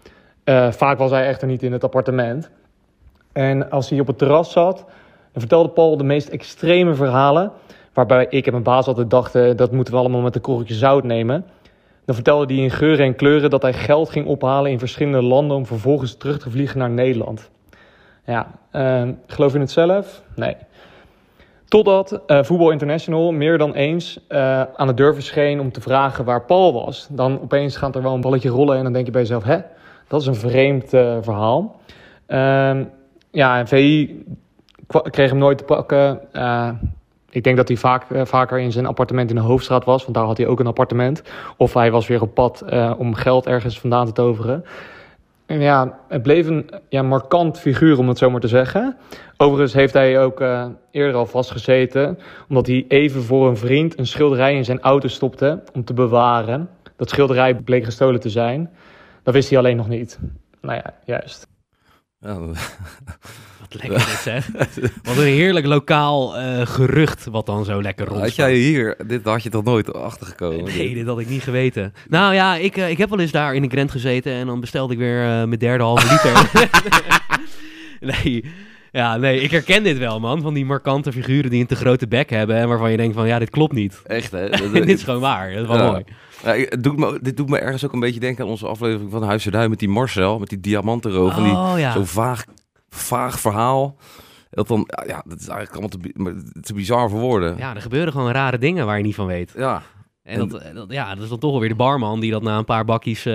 Eh, 0.44 0.72
vaak 0.72 0.98
was 0.98 1.10
hij 1.10 1.26
echter 1.26 1.48
niet 1.48 1.62
in 1.62 1.72
het 1.72 1.84
appartement. 1.84 2.50
En 3.32 3.70
als 3.70 3.90
hij 3.90 4.00
op 4.00 4.06
het 4.06 4.18
terras 4.18 4.52
zat, 4.52 4.76
dan 5.32 5.40
vertelde 5.40 5.68
Paul 5.68 5.96
de 5.96 6.04
meest 6.04 6.28
extreme 6.28 6.94
verhalen. 6.94 7.52
Waarbij 7.92 8.26
ik 8.30 8.46
en 8.46 8.52
mijn 8.52 8.64
baas 8.64 8.86
altijd 8.86 9.10
dachten, 9.10 9.56
dat 9.56 9.72
moeten 9.72 9.94
we 9.94 10.00
allemaal 10.00 10.20
met 10.20 10.34
een 10.34 10.40
korreltje 10.40 10.74
zout 10.74 11.04
nemen. 11.04 11.44
Dan 12.04 12.14
vertelde 12.14 12.54
hij 12.54 12.62
in 12.62 12.70
geuren 12.70 13.06
en 13.06 13.14
kleuren 13.14 13.50
dat 13.50 13.62
hij 13.62 13.72
geld 13.72 14.10
ging 14.10 14.26
ophalen 14.26 14.70
in 14.70 14.78
verschillende 14.78 15.22
landen 15.22 15.56
om 15.56 15.66
vervolgens 15.66 16.16
terug 16.16 16.38
te 16.38 16.50
vliegen 16.50 16.78
naar 16.78 16.90
Nederland. 16.90 17.50
Ja, 18.24 18.50
eh, 18.70 19.08
geloof 19.26 19.52
je 19.52 19.58
het 19.58 19.70
zelf? 19.70 20.22
Nee. 20.34 20.56
Totdat 21.68 22.20
eh 22.26 22.42
Voetbal 22.42 22.70
International 22.70 23.32
meer 23.32 23.58
dan 23.58 23.74
eens 23.74 24.20
eh, 24.28 24.62
aan 24.76 24.86
de 24.86 24.94
deur 24.94 25.14
verscheen 25.14 25.60
om 25.60 25.72
te 25.72 25.80
vragen 25.80 26.24
waar 26.24 26.44
Paul 26.44 26.72
was. 26.72 27.06
Dan 27.10 27.40
opeens 27.40 27.76
gaat 27.76 27.96
er 27.96 28.02
wel 28.02 28.14
een 28.14 28.20
balletje 28.20 28.48
rollen 28.48 28.76
en 28.76 28.82
dan 28.82 28.92
denk 28.92 29.06
je 29.06 29.12
bij 29.12 29.20
jezelf, 29.20 29.44
hè, 29.44 29.58
dat 30.06 30.20
is 30.20 30.26
een 30.26 30.34
vreemd 30.34 30.92
eh, 30.94 31.16
verhaal. 31.20 31.80
Ehm, 32.26 32.84
ja, 33.30 33.58
en 33.58 33.68
VI 33.68 34.22
kreeg 35.10 35.30
hem 35.30 35.38
nooit 35.38 35.58
te 35.58 35.64
pakken. 35.64 36.20
Ik 37.30 37.44
denk 37.44 37.56
dat 37.56 37.68
hij 37.68 37.76
vaak, 37.76 38.06
vaker 38.22 38.58
in 38.58 38.72
zijn 38.72 38.86
appartement 38.86 39.30
in 39.30 39.36
de 39.36 39.42
Hoofdstraat 39.42 39.84
was, 39.84 40.02
want 40.02 40.14
daar 40.14 40.24
had 40.24 40.36
hij 40.36 40.46
ook 40.46 40.60
een 40.60 40.66
appartement. 40.66 41.22
Of 41.56 41.74
hij 41.74 41.90
was 41.90 42.06
weer 42.06 42.22
op 42.22 42.34
pad 42.34 42.64
om 42.98 43.14
geld 43.14 43.46
ergens 43.46 43.80
vandaan 43.80 44.06
te 44.06 44.12
toveren. 44.12 44.64
Ja, 45.56 45.98
het 46.08 46.22
bleef 46.22 46.46
een 46.46 46.70
ja, 46.88 47.02
markant 47.02 47.58
figuur, 47.58 47.98
om 47.98 48.08
het 48.08 48.18
zo 48.18 48.30
maar 48.30 48.40
te 48.40 48.48
zeggen. 48.48 48.96
Overigens 49.36 49.72
heeft 49.72 49.92
hij 49.92 50.20
ook 50.20 50.40
eh, 50.40 50.66
eerder 50.90 51.14
al 51.14 51.26
vastgezeten, 51.26 52.18
omdat 52.48 52.66
hij 52.66 52.84
even 52.88 53.22
voor 53.22 53.48
een 53.48 53.56
vriend 53.56 53.98
een 53.98 54.06
schilderij 54.06 54.54
in 54.54 54.64
zijn 54.64 54.80
auto 54.80 55.08
stopte 55.08 55.62
om 55.72 55.84
te 55.84 55.94
bewaren. 55.94 56.68
Dat 56.96 57.10
schilderij 57.10 57.54
bleek 57.54 57.84
gestolen 57.84 58.20
te 58.20 58.30
zijn. 58.30 58.70
Dat 59.22 59.34
wist 59.34 59.48
hij 59.48 59.58
alleen 59.58 59.76
nog 59.76 59.88
niet. 59.88 60.18
Nou 60.60 60.74
ja, 60.84 60.94
juist. 61.04 61.46
Wat 63.70 63.82
lekker 63.82 63.98
dit 63.98 64.18
zeg. 64.22 64.48
Wat 65.02 65.16
een 65.16 65.22
heerlijk 65.22 65.66
lokaal 65.66 66.36
eh, 66.36 66.66
gerucht 66.66 67.24
wat 67.30 67.46
dan 67.46 67.64
zo 67.64 67.82
lekker 67.82 68.06
rond. 68.06 68.20
had 68.20 68.34
jij 68.34 68.54
hier, 68.54 68.96
dit 69.06 69.24
had 69.24 69.42
je 69.42 69.48
toch 69.50 69.64
nooit 69.64 69.92
achtergekomen? 69.94 70.64
Nee, 70.64 70.94
dit 70.94 71.06
had 71.06 71.18
ik 71.20 71.28
niet 71.28 71.42
geweten. 71.42 71.92
Nou 72.08 72.34
ja, 72.34 72.54
ik, 72.56 72.76
eh, 72.76 72.90
ik 72.90 72.98
heb 72.98 73.10
wel 73.10 73.20
eens 73.20 73.30
daar 73.30 73.54
in 73.54 73.62
de 73.62 73.68
Grant 73.68 73.90
gezeten 73.90 74.32
en 74.32 74.46
dan 74.46 74.60
bestelde 74.60 74.92
ik 74.92 74.98
weer 74.98 75.20
eh, 75.22 75.26
mijn 75.28 75.50
derde 75.58 75.84
halve 75.84 76.06
liter. 76.12 76.50
nee, 78.22 78.44
ja, 78.92 79.16
nee, 79.16 79.40
ik 79.40 79.50
herken 79.50 79.82
dit 79.82 79.98
wel, 79.98 80.20
man. 80.20 80.40
Van 80.42 80.54
die 80.54 80.64
markante 80.64 81.12
figuren 81.12 81.50
die 81.50 81.60
een 81.60 81.66
te 81.66 81.76
grote 81.76 82.08
bek 82.08 82.30
hebben 82.30 82.56
en 82.56 82.68
waarvan 82.68 82.90
je 82.90 82.96
denkt 82.96 83.14
van, 83.14 83.26
ja, 83.26 83.38
dit 83.38 83.50
klopt 83.50 83.72
niet. 83.72 84.00
Echt, 84.06 84.30
hè? 84.30 84.48
dit 84.72 84.88
is 84.88 85.02
gewoon 85.02 85.20
waar. 85.20 85.52
Dat 85.52 85.62
is 85.62 85.68
wel 85.68 85.76
Ja. 85.76 85.90
mooi. 85.90 86.04
Ja, 86.44 86.54
ik- 86.54 86.70
het 86.70 86.82
doet 86.82 86.96
me, 86.96 87.18
dit 87.22 87.36
doet 87.36 87.48
me 87.48 87.58
ergens 87.58 87.84
ook 87.84 87.92
een 87.92 88.00
beetje 88.00 88.20
denken 88.20 88.44
aan 88.44 88.50
onze 88.50 88.66
aflevering 88.66 89.10
van 89.10 89.22
Huis 89.22 89.44
Duin 89.44 89.70
met 89.70 89.78
die 89.78 89.88
Marcel, 89.88 90.38
met 90.38 90.48
die 90.48 90.60
diamantenroof. 90.60 91.36
en 91.36 91.42
die, 91.42 91.52
Oh 91.52 91.74
ja. 91.78 91.92
Zo'n 91.92 92.06
vaag, 92.06 92.44
vaag 92.88 93.40
verhaal. 93.40 93.96
Dat 94.50 94.68
dan, 94.68 94.84
ja, 94.86 95.04
ja, 95.06 95.22
dat 95.26 95.40
is 95.40 95.48
eigenlijk 95.48 95.70
allemaal 95.80 96.34
te, 96.34 96.60
te 96.60 96.74
bizar 96.74 97.10
voor 97.10 97.20
woorden. 97.20 97.50
Ja. 97.50 97.58
Ja, 97.58 97.74
er 97.74 97.80
gebeuren 97.82 98.12
gewoon 98.12 98.30
rare 98.32 98.58
dingen 98.58 98.86
waar 98.86 98.96
je 98.96 99.04
niet 99.04 99.14
van 99.14 99.26
weet. 99.26 99.54
En, 99.54 99.80
En- 100.22 100.48
dat, 100.48 100.62
dat, 100.74 100.92
ja, 100.92 101.14
dat 101.14 101.22
is 101.24 101.28
dan 101.28 101.38
toch 101.38 101.50
wel 101.50 101.60
weer 101.60 101.68
de 101.68 101.74
barman 101.74 102.20
die 102.20 102.30
dat 102.30 102.42
na 102.42 102.58
een 102.58 102.64
paar 102.64 102.84
bakjes 102.84 103.26
eh, 103.26 103.32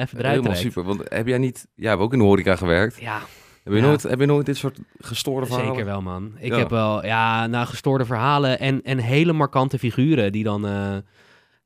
even 0.00 0.18
eruit 0.18 0.34
helemaal 0.36 0.54
super. 0.54 0.84
Want 0.84 1.00
heb 1.08 1.26
jij 1.26 1.38
niet, 1.38 1.66
jij 1.74 1.90
hebt 1.90 2.02
ook 2.02 2.12
in 2.12 2.18
de 2.18 2.24
horeca 2.24 2.56
gewerkt. 2.56 3.00
Ja, 3.00 3.18
Heb 3.64 3.72
je, 3.72 3.78
Ja. 3.78 3.86
nooit, 3.86 4.02
heb 4.02 4.20
je 4.20 4.26
nooit 4.26 4.46
dit 4.46 4.56
soort 4.56 4.78
gestoorde 4.98 5.46
verhalen? 5.46 5.70
Zeker 5.70 5.84
wel, 5.86 6.02
man. 6.02 6.32
Ik 6.38 6.52
Ja. 6.52 6.58
heb 6.58 6.70
wel, 6.70 7.04
ja, 7.06 7.46
na 7.46 7.64
gestoorde 7.64 8.04
verhalen 8.04 8.58
en, 8.58 8.82
en 8.82 8.98
hele 8.98 9.32
markante 9.32 9.78
figuren 9.78 10.32
die 10.32 10.44
dan, 10.44 10.66
eh, 10.66 10.72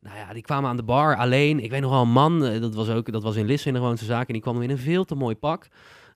nou 0.01 0.17
ja, 0.17 0.33
die 0.33 0.43
kwamen 0.43 0.71
aan 0.71 0.77
de 0.77 0.83
bar 0.83 1.17
alleen. 1.17 1.61
Ik 1.63 1.71
weet 1.71 1.81
nog 1.81 1.91
wel 1.91 2.03
een 2.03 2.11
man, 2.11 2.45
eh, 2.45 2.61
dat 2.61 2.75
was 2.75 2.89
ook, 2.89 3.13
dat 3.13 3.23
was 3.23 3.37
in 3.37 3.47
Lisse 3.47 3.69
in 3.69 3.75
de 3.75 3.81
gewoonste 3.81 4.07
zaak 4.07 4.27
en 4.27 4.33
die 4.33 4.43
kwam 4.43 4.63
in 4.63 4.71
een 4.71 4.79
veel 4.79 5.05
te 5.05 5.15
mooi 5.15 5.35
pak. 5.35 5.67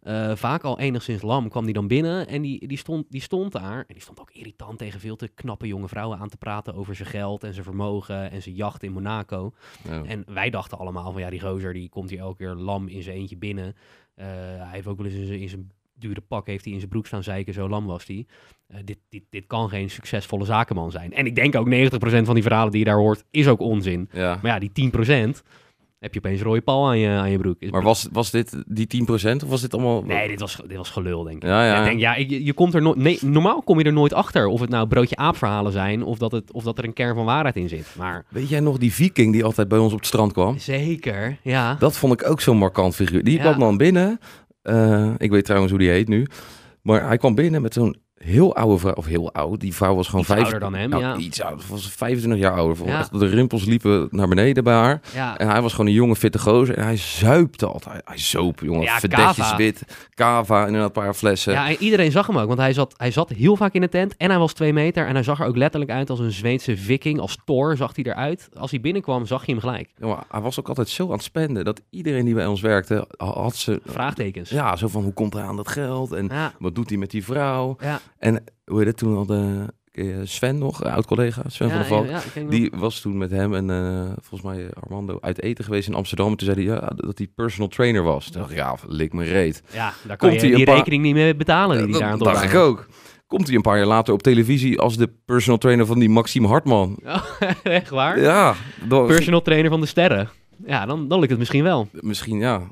Eh, 0.02 0.36
vaak 0.36 0.62
al 0.62 0.78
enigszins 0.78 1.22
lam 1.22 1.48
kwam 1.48 1.64
die 1.64 1.74
dan 1.74 1.86
binnen 1.86 2.26
en 2.28 2.42
die, 2.42 2.66
die, 2.66 2.78
stond, 2.78 3.06
die 3.08 3.20
stond 3.20 3.52
daar. 3.52 3.78
En 3.78 3.94
die 3.94 4.02
stond 4.02 4.20
ook 4.20 4.30
irritant 4.30 4.78
tegen 4.78 5.00
veel 5.00 5.16
te 5.16 5.28
knappe 5.28 5.66
jonge 5.66 5.88
vrouwen 5.88 6.18
aan 6.18 6.28
te 6.28 6.36
praten 6.36 6.74
over 6.74 6.94
zijn 6.94 7.08
geld 7.08 7.44
en 7.44 7.52
zijn 7.52 7.64
vermogen 7.64 8.30
en 8.30 8.42
zijn 8.42 8.54
jacht 8.54 8.82
in 8.82 8.92
Monaco. 8.92 9.52
Ja. 9.84 10.04
En 10.04 10.24
wij 10.26 10.50
dachten 10.50 10.78
allemaal 10.78 11.12
van 11.12 11.20
ja, 11.20 11.30
die 11.30 11.40
gozer 11.40 11.72
die 11.72 11.88
komt 11.88 12.10
hier 12.10 12.18
elke 12.18 12.36
keer 12.36 12.54
lam 12.54 12.88
in 12.88 13.02
zijn 13.02 13.16
eentje 13.16 13.36
binnen. 13.36 13.76
Eh, 14.14 14.26
hij 14.26 14.70
heeft 14.70 14.86
ook 14.86 14.96
wel 14.96 15.06
eens 15.06 15.14
in 15.14 15.26
zijn, 15.26 15.40
in 15.40 15.48
zijn 15.48 15.70
dure 15.94 16.20
pak 16.20 16.46
heeft 16.46 16.64
hij 16.64 16.72
in 16.72 16.78
zijn 16.78 16.90
broek 16.90 17.06
staan 17.06 17.22
zeiken, 17.22 17.54
zo 17.54 17.68
lam 17.68 17.86
was 17.86 18.06
hij. 18.06 18.26
Eh, 18.66 18.78
dit, 18.84 18.98
dit, 19.08 19.22
dit 19.30 19.46
kan 19.46 19.68
geen 19.68 19.90
succesvolle 19.90 20.44
zakenman 20.44 20.90
zijn. 20.90 21.12
En 21.12 21.26
ik 21.26 21.34
denk 21.34 21.54
ook 21.54 21.68
90% 21.68 22.26
van 22.26 22.34
die 22.34 22.42
verhalen 22.42 22.70
die 22.70 22.80
je 22.80 22.86
daar 22.86 22.96
hoort, 22.96 23.24
is 23.30 23.48
ook 23.48 23.60
onzin. 23.60 24.08
Ja. 24.12 24.38
Maar 24.42 24.52
ja, 24.52 24.70
die 24.70 24.90
10% 24.90 25.42
heb 26.02 26.14
je 26.14 26.18
opeens 26.18 26.42
rode 26.42 26.60
pal 26.60 26.86
aan 26.86 26.98
je, 26.98 27.08
aan 27.08 27.30
je 27.30 27.38
broek. 27.38 27.70
Maar 27.70 27.82
was, 27.82 28.08
was 28.12 28.30
dit 28.30 28.62
die 28.66 29.04
10% 29.06 29.08
of 29.44 29.48
was 29.48 29.60
dit 29.60 29.74
allemaal... 29.74 30.02
Nee, 30.02 30.28
dit 30.28 30.40
was, 30.40 30.58
dit 30.66 30.76
was 30.76 30.90
gelul, 30.90 31.22
denk 31.22 31.36
ik. 31.36 31.48
Ja, 31.48 31.66
ja. 31.66 31.84
Denk, 31.84 32.00
ja, 32.00 32.16
je, 32.16 32.44
je 32.44 32.52
komt 32.52 32.74
er 32.74 32.82
nooit. 32.82 32.96
Nee, 32.96 33.18
normaal 33.20 33.62
kom 33.62 33.78
je 33.78 33.84
er 33.84 33.92
nooit 33.92 34.12
achter 34.12 34.46
of 34.46 34.60
het 34.60 34.70
nou 34.70 34.86
broodje 34.86 35.16
aapverhalen 35.16 35.72
zijn 35.72 36.02
of 36.04 36.18
dat, 36.18 36.32
het, 36.32 36.52
of 36.52 36.64
dat 36.64 36.78
er 36.78 36.84
een 36.84 36.92
kern 36.92 37.14
van 37.14 37.24
waarheid 37.24 37.56
in 37.56 37.68
zit. 37.68 37.94
Maar 37.98 38.24
Weet 38.28 38.48
jij 38.48 38.60
nog 38.60 38.78
die 38.78 38.92
viking 38.92 39.32
die 39.32 39.44
altijd 39.44 39.68
bij 39.68 39.78
ons 39.78 39.92
op 39.92 39.98
het 39.98 40.06
strand 40.06 40.32
kwam? 40.32 40.58
zeker, 40.58 41.38
ja. 41.42 41.74
Dat 41.78 41.96
vond 41.96 42.12
ik 42.12 42.28
ook 42.28 42.40
zo'n 42.40 42.56
markant 42.56 42.94
figuur. 42.94 43.24
Die 43.24 43.38
kwam 43.38 43.58
dan 43.58 43.76
binnen. 43.76 44.18
Eh, 44.62 45.10
ik 45.16 45.30
weet 45.30 45.44
trouwens 45.44 45.72
hoe 45.72 45.80
die 45.80 45.90
heet 45.90 46.08
nu. 46.08 46.26
Maar 46.82 47.06
hij 47.06 47.16
kwam 47.16 47.34
binnen 47.34 47.62
met 47.62 47.74
zo'n 47.74 47.96
heel 48.22 48.56
oude 48.56 48.78
vrouw. 48.78 48.92
Of 48.92 49.06
heel 49.06 49.32
oud. 49.32 49.60
Die 49.60 49.74
vrouw 49.74 49.94
was 49.94 50.06
gewoon 50.06 50.20
Iets 50.20 50.30
vijf... 50.30 50.42
ouder 50.42 50.60
dan 50.60 50.74
hem, 50.74 50.90
nou, 50.90 51.02
ja. 51.02 51.16
Iets 51.16 51.42
ouder. 51.42 51.64
was 51.68 51.90
25 51.90 52.40
jaar 52.40 52.52
ouder. 52.52 52.86
Ja. 52.86 53.08
De 53.12 53.26
rimpels 53.26 53.64
liepen 53.64 54.08
naar 54.10 54.28
beneden 54.28 54.64
bij 54.64 54.74
haar. 54.74 55.00
ja. 55.14 55.38
En 55.38 55.48
hij 55.48 55.62
was 55.62 55.70
gewoon 55.70 55.86
een 55.86 55.92
jonge, 55.92 56.16
fitte 56.16 56.38
gozer. 56.38 56.76
En 56.76 56.84
hij 56.84 56.96
zuipte 56.96 57.66
altijd. 57.66 58.02
Hij 58.04 58.18
zoop, 58.18 58.60
jongen. 58.60 58.82
Ja, 58.82 58.98
Verdetjes 58.98 59.56
wit. 59.56 59.82
Kava 60.14 60.66
en 60.66 60.74
een 60.74 60.92
paar 60.92 61.14
flessen. 61.14 61.52
Ja, 61.52 61.68
en 61.68 61.76
iedereen 61.78 62.10
zag 62.10 62.26
hem 62.26 62.38
ook, 62.38 62.46
want 62.46 62.58
hij 62.58 62.72
zat, 62.72 62.94
hij 62.96 63.10
zat 63.10 63.28
heel 63.28 63.56
vaak 63.56 63.72
in 63.72 63.80
de 63.80 63.88
tent 63.88 64.16
en 64.16 64.30
hij 64.30 64.38
was 64.38 64.52
twee 64.52 64.72
meter 64.72 65.06
en 65.06 65.14
hij 65.14 65.22
zag 65.22 65.40
er 65.40 65.46
ook 65.46 65.56
letterlijk 65.56 65.90
uit 65.90 66.10
als 66.10 66.18
een 66.18 66.32
Zweedse 66.32 66.76
viking, 66.76 67.20
als 67.20 67.38
Thor 67.44 67.76
zag 67.76 67.96
hij 67.96 68.04
eruit. 68.04 68.48
Als 68.58 68.70
hij 68.70 68.80
binnenkwam 68.80 69.26
zag 69.26 69.46
je 69.46 69.52
hem 69.52 69.60
gelijk. 69.60 69.90
Jongen, 69.98 70.18
hij 70.30 70.40
was 70.40 70.60
ook 70.60 70.68
altijd 70.68 70.88
zo 70.88 71.06
aan 71.06 71.12
het 71.12 71.22
spenden. 71.22 71.64
Dat 71.64 71.80
iedereen 71.90 72.24
die 72.24 72.34
bij 72.34 72.46
ons 72.46 72.60
werkte, 72.60 73.06
had 73.16 73.56
ze... 73.56 73.80
Vraagtekens. 73.84 74.50
Ja, 74.50 74.76
zo 74.76 74.88
van 74.88 75.02
hoe 75.02 75.12
komt 75.12 75.32
hij 75.32 75.42
aan 75.42 75.56
dat 75.56 75.68
geld? 75.68 76.12
En 76.12 76.28
ja, 76.30 76.52
wat 76.58 76.74
doet 76.74 76.88
hij 76.88 76.98
met 76.98 77.10
die 77.10 77.24
vrouw? 77.24 77.76
ja. 77.80 78.00
En 78.22 78.44
hoe 78.64 78.78
heet 78.78 78.86
het 78.86 78.96
toen 78.96 79.16
al 79.16 79.26
de 79.26 79.66
je 79.94 80.20
Sven 80.24 80.58
nog, 80.58 80.84
een 80.84 80.90
oud 80.90 81.06
collega, 81.06 81.42
Sven 81.46 81.68
ja, 81.68 81.72
van 81.72 81.80
der 81.82 81.88
Valk. 82.14 82.22
ja, 82.34 82.48
Die 82.48 82.72
was 82.76 83.00
toen 83.00 83.16
met 83.18 83.30
hem 83.30 83.54
en 83.54 83.70
eh, 83.70 84.12
volgens 84.20 84.42
mij 84.42 84.70
Armando 84.80 85.18
uit 85.20 85.42
eten 85.42 85.64
geweest 85.64 85.88
in 85.88 85.94
Amsterdam. 85.94 86.30
En 86.30 86.36
toen 86.36 86.54
zei 86.54 86.66
hij 86.66 86.74
ja, 86.76 86.90
dat 86.96 87.18
hij 87.18 87.26
personal 87.34 87.68
trainer 87.68 88.02
was. 88.02 88.24
Toen 88.30 88.40
dacht 88.40 88.50
ik, 88.52 88.56
ja, 88.56 88.76
lik 88.86 89.12
me 89.12 89.24
reet. 89.24 89.62
ja, 89.72 89.92
daar 90.06 90.16
kan 90.16 90.28
Komt 90.28 90.40
je 90.40 90.46
hij 90.46 90.56
die 90.56 90.64
paar- 90.64 90.76
rekening 90.76 91.02
niet 91.02 91.14
meer 91.14 91.36
betalen 91.36 91.76
die, 91.76 91.86
die 91.86 91.94
daar 91.94 92.04
aan 92.04 92.10
het 92.14 92.22
dacht 92.24 92.42
ik 92.44 92.54
ook. 92.54 92.86
Komt 93.26 93.46
hij 93.46 93.56
een 93.56 93.62
paar 93.62 93.76
jaar 93.76 93.86
later 93.86 94.14
op 94.14 94.22
televisie 94.22 94.78
als 94.80 94.96
de 94.96 95.10
personal 95.24 95.58
trainer 95.58 95.86
van 95.86 95.98
die 95.98 96.08
Maxime 96.08 96.46
Hartman. 96.48 96.98
Oh, 97.04 97.24
echt 97.62 97.90
waar? 97.90 98.20
Ja, 98.20 98.54
dan, 98.88 99.06
Personal 99.06 99.42
trainer 99.42 99.70
van 99.70 99.80
de 99.80 99.86
sterren. 99.86 100.28
Ja, 100.66 100.86
dan, 100.86 101.08
dan 101.08 101.18
lukt 101.18 101.30
het 101.30 101.38
misschien 101.38 101.62
wel. 101.62 101.88
misschien 101.92 102.38
ja, 102.38 102.62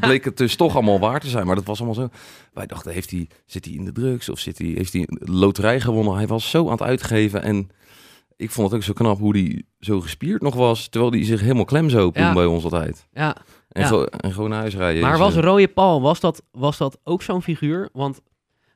bleek 0.00 0.24
het 0.24 0.36
dus 0.36 0.56
toch 0.56 0.74
allemaal 0.74 0.98
waar 1.00 1.20
te 1.20 1.28
zijn. 1.28 1.46
Maar 1.46 1.54
dat 1.56 1.64
was 1.64 1.78
allemaal 1.78 1.94
zo. 1.94 2.08
Wij 2.52 2.66
dachten, 2.66 2.92
heeft 2.92 3.10
hij, 3.10 3.28
zit 3.46 3.64
hij 3.64 3.74
in 3.74 3.84
de 3.84 3.92
drugs 3.92 4.28
of 4.28 4.38
zit 4.38 4.58
hij, 4.58 4.66
heeft 4.66 4.92
hij 4.92 5.06
een 5.08 5.34
loterij 5.34 5.80
gewonnen? 5.80 6.14
Hij 6.14 6.26
was 6.26 6.50
zo 6.50 6.64
aan 6.64 6.70
het 6.72 6.82
uitgeven 6.82 7.42
en 7.42 7.68
ik 8.36 8.50
vond 8.50 8.66
het 8.68 8.76
ook 8.76 8.84
zo 8.84 8.92
knap 8.92 9.18
hoe 9.18 9.36
hij 9.36 9.62
zo 9.80 10.00
gespierd 10.00 10.42
nog 10.42 10.54
was. 10.54 10.88
Terwijl 10.88 11.12
hij 11.12 11.24
zich 11.24 11.40
helemaal 11.40 11.64
klem 11.64 11.90
zo 11.90 12.10
Ja. 12.12 12.32
bij 12.32 12.44
ons 12.44 12.64
altijd. 12.64 13.06
Ja. 13.12 13.36
En, 13.68 13.80
Ja. 13.82 13.86
gewoon- 13.88 14.06
en 14.06 14.32
gewoon 14.32 14.50
naar 14.50 14.58
huis 14.60 14.74
rijden. 14.76 15.02
Maar 15.02 15.18
was 15.18 15.34
Rode 15.34 15.68
Paul, 15.68 16.00
was 16.00 16.20
dat, 16.20 16.42
was 16.52 16.78
dat 16.78 16.98
ook 17.04 17.22
zo'n 17.22 17.42
figuur? 17.42 17.88
Want 17.92 18.20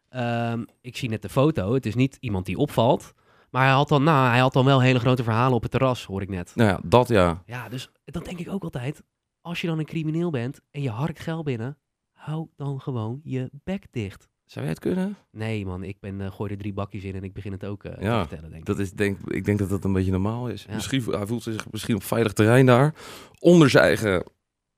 ehm, 0.09 0.63
ik 0.81 0.97
zie 0.97 1.09
net 1.09 1.23
de 1.23 1.29
foto. 1.29 1.75
Het 1.75 1.87
is 1.87 1.95
niet 1.95 2.17
iemand 2.21 2.47
die 2.47 2.57
opvalt. 2.57 3.13
Maar 3.55 3.65
hij 3.65 3.73
had 3.73 3.89
dan, 3.89 4.03
nou, 4.03 4.29
hij 4.29 4.39
had 4.39 4.53
dan 4.53 4.65
wel 4.65 4.81
hele 4.81 4.99
grote 4.99 5.23
verhalen 5.23 5.57
op 5.57 5.63
het 5.63 5.71
terras, 5.71 6.05
hoor 6.05 6.23
ik 6.23 6.29
net. 6.29 6.53
Nou 6.55 6.69
ja, 6.69 6.81
dat 6.85 7.09
ja. 7.09 7.43
Ja, 7.47 7.69
dus 7.69 7.91
dan 8.05 8.23
denk 8.23 8.39
ik 8.39 8.49
ook 8.49 8.63
altijd, 8.63 9.03
als 9.41 9.61
je 9.61 9.67
dan 9.67 9.79
een 9.79 9.85
crimineel 9.85 10.31
bent 10.31 10.61
en 10.71 10.83
je 10.83 10.91
harkt 10.91 11.21
geld 11.21 11.45
binnen, 11.45 11.79
hou 12.13 12.49
dan 12.57 12.81
gewoon 12.81 13.21
je 13.23 13.51
bek 13.53 13.87
dicht. 13.91 14.29
Zou 14.45 14.65
jij 14.65 14.75
het 14.75 14.83
kunnen? 14.83 15.17
Nee 15.31 15.67
man, 15.67 15.83
ik 15.83 16.01
ben, 16.01 16.21
eh, 16.21 16.33
gooi 16.33 16.51
er 16.51 16.59
drie 16.59 16.73
bakjes 16.73 17.05
in 17.05 17.15
en 17.15 17.25
ik 17.25 17.33
begin 17.33 17.53
het 17.53 17.65
ook 17.65 17.85
eh, 17.85 18.03
Ja, 18.03 18.23
te 18.23 18.29
vertellen, 18.29 18.51
denk 18.51 18.61
ik. 18.61 18.67
Dat 18.67 18.79
is, 18.79 18.93
denk, 18.93 19.19
ik 19.31 19.45
denk 19.45 19.59
dat 19.59 19.69
dat 19.69 19.85
een 19.85 19.93
beetje 19.93 20.11
normaal 20.11 20.49
is. 20.49 20.65
Ja. 20.69 20.75
Misschien, 20.75 21.03
hij 21.03 21.27
voelt 21.27 21.43
zich 21.43 21.71
misschien 21.71 21.95
op 21.97 22.03
veilig 22.03 22.33
terrein 22.33 22.67
daar. 22.67 22.95
Onder 23.39 23.71
zijn 23.71 23.85
eigen 23.85 24.25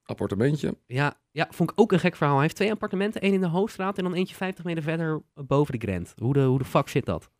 appartementje. 0.02 0.78
Ja, 0.86 1.14
ja, 1.30 1.48
vond 1.50 1.70
ik 1.70 1.80
ook 1.80 1.92
een 1.92 2.00
gek 2.00 2.16
verhaal. 2.16 2.34
Hij 2.34 2.42
heeft 2.44 2.56
twee 2.56 2.70
appartementen, 2.70 3.20
één 3.20 3.32
in 3.32 3.40
de 3.40 3.46
Hoofdstraat 3.46 3.98
en 3.98 4.04
dan 4.04 4.14
eentje 4.14 4.34
50 4.34 4.64
meter 4.64 4.82
verder 4.82 5.22
boven 5.34 5.78
de 5.78 5.86
Grand. 5.86 6.14
Hoe 6.16 6.32
de, 6.32 6.42
hoe 6.42 6.58
de 6.58 6.64
fuck 6.64 6.88
zit 6.88 7.04
dat? 7.04 7.30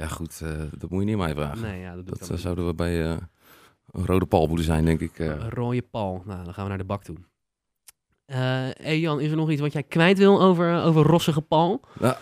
Ja 0.00 0.06
goed, 0.06 0.40
eh, 0.42 0.50
dat 0.78 0.90
moet 0.90 1.00
je 1.00 1.06
niet 1.06 1.16
mij 1.16 1.34
vragen. 1.34 1.60
Nee, 1.60 1.80
ja, 1.80 1.94
dat 1.94 2.06
doe 2.06 2.14
ik 2.14 2.18
dat 2.18 2.28
dan 2.28 2.36
eh, 2.36 2.42
zouden 2.42 2.66
we 2.66 2.74
bij 2.74 3.04
eh, 3.04 3.16
een 3.90 4.06
rode 4.06 4.26
paal 4.26 4.46
moeten 4.46 4.64
zijn, 4.64 4.84
denk 4.84 5.00
ik. 5.00 5.18
Een 5.18 5.50
rode 5.50 5.82
pal. 5.82 6.22
Nou, 6.26 6.44
dan 6.44 6.54
gaan 6.54 6.62
we 6.62 6.68
naar 6.68 6.78
de 6.78 6.84
bak 6.84 7.02
toe. 7.02 7.16
Eh 8.26 8.36
hey 8.82 9.00
Jan, 9.00 9.20
is 9.20 9.30
er 9.30 9.36
nog 9.36 9.50
iets 9.50 9.60
wat 9.60 9.72
jij 9.72 9.82
kwijt 9.82 10.18
wil 10.18 10.42
over, 10.42 10.82
over 10.82 11.02
rossige 11.02 11.40
pal? 11.40 11.80
Nou, 11.98 12.16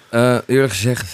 eerlijk 0.46 0.72
gezegd 0.72 1.10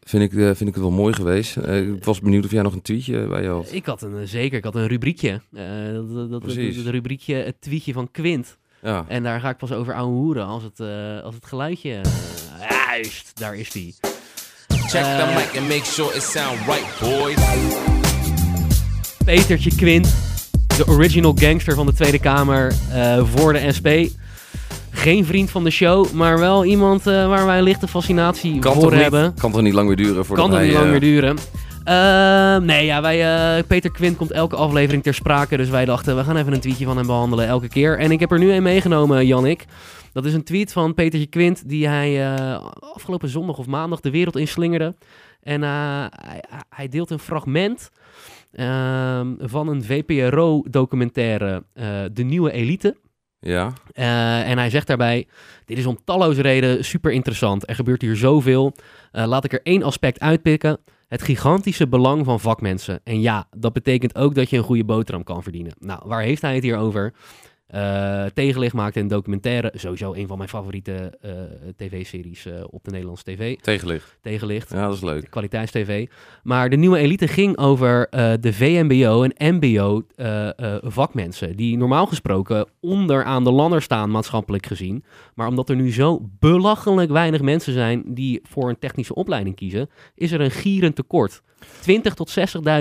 vind, 0.00 0.22
ik, 0.22 0.30
vind 0.32 0.60
ik 0.60 0.74
het 0.74 0.78
wel 0.78 0.90
mooi 0.90 1.14
geweest. 1.14 1.56
Ik 1.56 2.04
was 2.04 2.20
benieuwd 2.20 2.44
of 2.44 2.50
jij 2.50 2.62
nog 2.62 2.72
een 2.72 2.82
tweetje 2.82 3.26
bij 3.26 3.42
je 3.42 3.48
had. 3.48 3.72
Ik 3.72 3.86
had 3.86 4.02
een, 4.02 4.28
zeker, 4.28 4.58
ik 4.58 4.64
had 4.64 4.74
een 4.74 4.86
rubriekje. 4.86 5.40
Dat, 5.92 6.14
dat, 6.14 6.30
dat, 6.30 6.42
rubriekje, 6.84 7.34
het 7.34 7.60
tweetje 7.60 7.92
van 7.92 8.10
Quint. 8.10 8.58
Ja. 8.82 9.04
En 9.08 9.22
daar 9.22 9.40
ga 9.40 9.50
ik 9.50 9.56
pas 9.56 9.72
over 9.72 9.94
ouwe 9.94 10.12
hoeren 10.12 10.46
als 10.46 10.62
het, 10.62 10.80
als 11.24 11.34
het 11.34 11.46
geluidje... 11.46 12.00
juist, 12.68 13.38
daar 13.38 13.56
is 13.56 13.70
die. 13.70 13.94
Check 14.90 15.02
the 15.04 15.26
Uh, 15.28 15.34
mic 15.36 15.56
and 15.58 15.68
make 15.68 15.84
sure 15.84 16.16
it 16.16 16.22
sound 16.22 16.58
right, 16.66 16.86
boys. 17.00 17.36
Petertje 19.24 19.74
Quint, 19.76 20.14
de 20.76 20.86
original 20.86 21.32
gangster 21.38 21.74
van 21.74 21.86
de 21.86 21.92
Tweede 21.92 22.18
Kamer 22.18 22.72
eh, 22.92 23.22
voor 23.34 23.52
de 23.52 23.72
SP. 23.76 23.88
Geen 24.90 25.24
vriend 25.24 25.50
van 25.50 25.64
de 25.64 25.70
show, 25.70 26.12
maar 26.12 26.38
wel 26.38 26.64
iemand 26.64 27.06
eh, 27.06 27.28
waar 27.28 27.46
wij 27.46 27.58
een 27.58 27.64
lichte 27.64 27.88
fascinatie 27.88 28.58
Kan, 28.58 28.72
voor 28.72 28.82
toch 28.82 28.92
niet, 28.92 29.00
hebben. 29.00 29.34
kan 29.38 29.52
toch 29.52 29.62
niet 29.62 29.72
lang 29.74 29.86
meer 29.86 29.96
duren 29.96 30.24
voordat 30.24 30.44
Kan 30.46 30.54
toch 30.54 30.64
niet 30.64 30.72
lang 30.74 30.84
eh, 30.84 30.90
meer 30.90 31.00
duren. 31.00 31.36
Nee, 32.66 32.84
ja, 32.84 33.00
wij, 33.00 33.56
eh, 33.58 33.64
Peter 33.66 33.90
Quint 33.90 34.16
komt 34.16 34.30
elke 34.30 34.56
aflevering 34.56 35.02
ter 35.02 35.14
sprake. 35.14 35.56
Dus 35.56 35.68
wij 35.68 35.84
dachten, 35.84 36.16
we 36.16 36.24
gaan 36.24 36.36
even 36.36 36.52
een 36.52 36.60
tweetje 36.60 36.84
van 36.84 36.96
hem 36.96 37.06
behandelen 37.06 37.46
elke 37.46 37.68
keer. 37.68 37.98
En 37.98 38.10
ik 38.10 38.20
heb 38.20 38.32
er 38.32 38.38
nu 38.38 38.52
een 38.52 38.62
meegenomen, 38.62 39.26
Jannik. 39.26 39.64
Dat 40.12 40.24
is 40.24 40.34
een 40.34 40.44
tweet 40.44 40.72
van 40.72 40.94
Petertje 40.94 41.28
Quint 41.28 41.68
die 41.68 41.88
hij 41.88 42.34
eh, 42.34 42.66
afgelopen 42.80 43.28
zondag 43.28 43.58
of 43.58 43.66
maandag 43.66 44.00
de 44.00 44.10
wereld 44.10 44.36
inslingerde. 44.36 44.94
En 45.40 45.62
eh, 45.62 46.06
hij, 46.10 46.44
hij 46.68 46.88
deelt 46.88 47.10
een 47.10 47.18
fragment 47.18 47.90
ehm, 48.52 49.34
van 49.38 49.68
een 49.68 49.84
VPRO-documentaire, 49.84 51.64
eh, 51.72 51.84
De 52.12 52.22
Nieuwe 52.22 52.52
Elite. 52.52 52.96
Ja. 53.42 53.72
En 53.92 54.58
hij 54.58 54.70
zegt 54.70 54.86
daarbij: 54.86 55.26
Dit 55.64 55.78
is 55.78 55.86
om 55.86 55.98
talloze 56.04 56.42
redenen 56.42 56.84
super 56.84 57.12
interessant. 57.12 57.68
Er 57.68 57.74
gebeurt 57.74 58.02
hier 58.02 58.16
zoveel. 58.16 58.74
Laat 59.10 59.44
ik 59.44 59.52
er 59.52 59.62
één 59.62 59.82
aspect 59.82 60.20
uitpikken: 60.20 60.78
het 61.08 61.22
gigantische 61.22 61.88
belang 61.88 62.24
van 62.24 62.40
vakmensen. 62.40 63.00
En 63.04 63.20
ja, 63.20 63.48
dat 63.56 63.72
betekent 63.72 64.14
ook 64.14 64.34
dat 64.34 64.50
je 64.50 64.56
een 64.56 64.62
goede 64.62 64.84
boterham 64.84 65.24
kan 65.24 65.42
verdienen. 65.42 65.72
Nou, 65.78 66.00
waar 66.04 66.22
heeft 66.22 66.42
hij 66.42 66.54
het 66.54 66.62
hier 66.62 66.76
over? 66.76 67.12
Eh, 67.70 68.24
Tegenlicht 68.34 68.74
maakte 68.74 69.00
een 69.00 69.08
documentaire, 69.08 69.72
sowieso 69.74 70.14
een 70.14 70.26
van 70.26 70.36
mijn 70.36 70.48
favoriete 70.48 71.18
eh, 71.20 71.32
tv-series 71.76 72.46
eh, 72.46 72.64
op 72.70 72.84
de 72.84 72.90
Nederlandse 72.90 73.24
tv. 73.24 73.56
Tegenlicht. 73.56 74.18
Tegenlicht 74.22 74.70
Ja, 74.70 74.86
dat 74.86 74.94
is 74.94 75.02
leuk. 75.02 75.30
kwaliteitstv. 75.30 76.06
Maar 76.42 76.70
de 76.70 76.76
nieuwe 76.76 76.98
elite 76.98 77.28
ging 77.28 77.58
over 77.58 78.08
de 78.40 78.52
VMBO 78.52 79.22
en 79.22 79.54
MBO 79.54 80.02
vakmensen. 80.82 81.56
Die 81.56 81.76
normaal 81.76 82.06
gesproken 82.06 82.68
onder 82.80 83.24
aan 83.24 83.44
de 83.44 83.50
ladder 83.50 83.82
staan, 83.82 84.10
maatschappelijk 84.10 84.66
gezien. 84.66 85.04
Maar 85.34 85.48
omdat 85.48 85.68
er 85.68 85.76
nu 85.76 85.92
zo 85.92 86.20
belachelijk 86.38 87.10
weinig 87.10 87.40
mensen 87.40 87.72
zijn 87.72 88.02
die 88.06 88.40
voor 88.42 88.68
een 88.68 88.78
technische 88.78 89.14
opleiding 89.14 89.56
kiezen, 89.56 89.88
is 90.14 90.32
er 90.32 90.40
een 90.40 90.50
gierend 90.50 90.96
tekort. 90.96 91.42
20 91.80 92.14
tot 92.14 92.34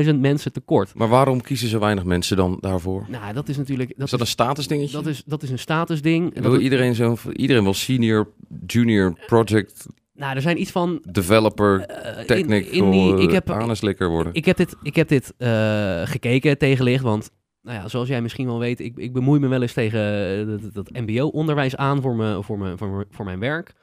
60.000 0.05 0.15
mensen 0.19 0.51
tekort. 0.53 0.93
Maar 0.95 1.07
waarom 1.07 1.41
kiezen 1.41 1.67
zo 1.69 1.79
weinig 1.79 2.03
mensen 2.03 2.37
dan 2.37 2.57
daarvoor? 2.59 3.05
Nou, 3.07 3.33
dat 3.33 3.49
is 3.49 3.57
natuurlijk. 3.57 3.93
Dat 3.95 4.05
is 4.05 4.11
dat 4.11 4.19
een 4.19 4.27
statusdingetje? 4.27 4.97
dat 4.97 5.05
is, 5.05 5.23
dat 5.25 5.43
is 5.43 5.49
een 5.49 5.59
statusding. 5.59 6.33
Wil 6.41 6.51
Dat, 6.51 6.61
iedereen, 6.61 6.95
zo, 6.95 7.17
iedereen 7.33 7.63
wil 7.63 7.73
senior, 7.73 8.27
junior, 8.67 9.13
project, 9.25 9.85
nou, 10.13 10.35
er 10.35 10.41
zijn 10.41 10.61
iets 10.61 10.71
van. 10.71 11.01
developer, 11.11 11.79
eh, 11.81 12.37
in- 12.39 12.71
in 12.71 12.91
die- 12.91 13.17
ik 13.17 13.31
heb, 13.31 13.49
anuslikker 13.49 14.09
worden. 14.09 14.33
Ik 14.33 14.45
heb 14.45 14.57
dit, 14.57 14.75
ik 14.83 14.95
heb 14.95 15.07
dit 15.07 15.33
eh, 15.37 16.01
gekeken 16.03 16.57
tegenlicht, 16.57 17.03
want 17.03 17.29
nou 17.61 17.77
ja, 17.81 17.87
zoals 17.87 18.07
jij 18.07 18.21
misschien 18.21 18.45
wel 18.45 18.59
weet, 18.59 18.79
ik, 18.79 18.97
ik 18.97 19.13
bemoei 19.13 19.39
me 19.39 19.47
wel 19.47 19.61
eens 19.61 19.73
tegen 19.73 19.99
eh, 20.39 20.47
dat, 20.47 20.73
dat 20.73 20.89
mbo-onderwijs 21.05 21.75
aan 21.75 22.01
voor, 22.01 22.15
me, 22.15 22.43
voor, 22.43 22.57
me, 22.57 22.77
voor, 22.77 22.87
me- 22.89 23.05
voor 23.11 23.25
mijn 23.25 23.39
werk. 23.39 23.73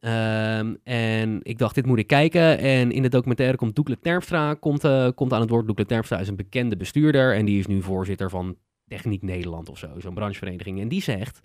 Ehm, 0.00 0.74
en 0.84 1.40
ik 1.42 1.58
dacht, 1.58 1.74
dit 1.74 1.86
moet 1.86 1.98
ik 1.98 2.06
kijken. 2.06 2.58
En 2.58 2.92
in 2.92 3.02
de 3.02 3.08
documentaire 3.08 3.56
komt 3.56 3.74
Doekle 3.74 3.98
Terpstra 3.98 4.54
komt, 4.54 4.84
eh, 4.84 5.08
komt 5.14 5.32
aan 5.32 5.40
het 5.40 5.50
woord. 5.50 5.66
Doekle 5.66 5.86
Terpstra 5.86 6.18
is 6.18 6.28
een 6.28 6.36
bekende 6.36 6.76
bestuurder 6.76 7.34
en 7.34 7.44
die 7.44 7.58
is 7.58 7.66
nu 7.66 7.82
voorzitter 7.82 8.30
van 8.30 8.56
Techniek 8.88 9.22
Nederland 9.22 9.68
of 9.68 9.78
zo, 9.78 9.88
zo'n 9.98 10.14
branchevereniging. 10.14 10.80
En 10.80 10.88
die 10.88 11.02
zegt, 11.02 11.40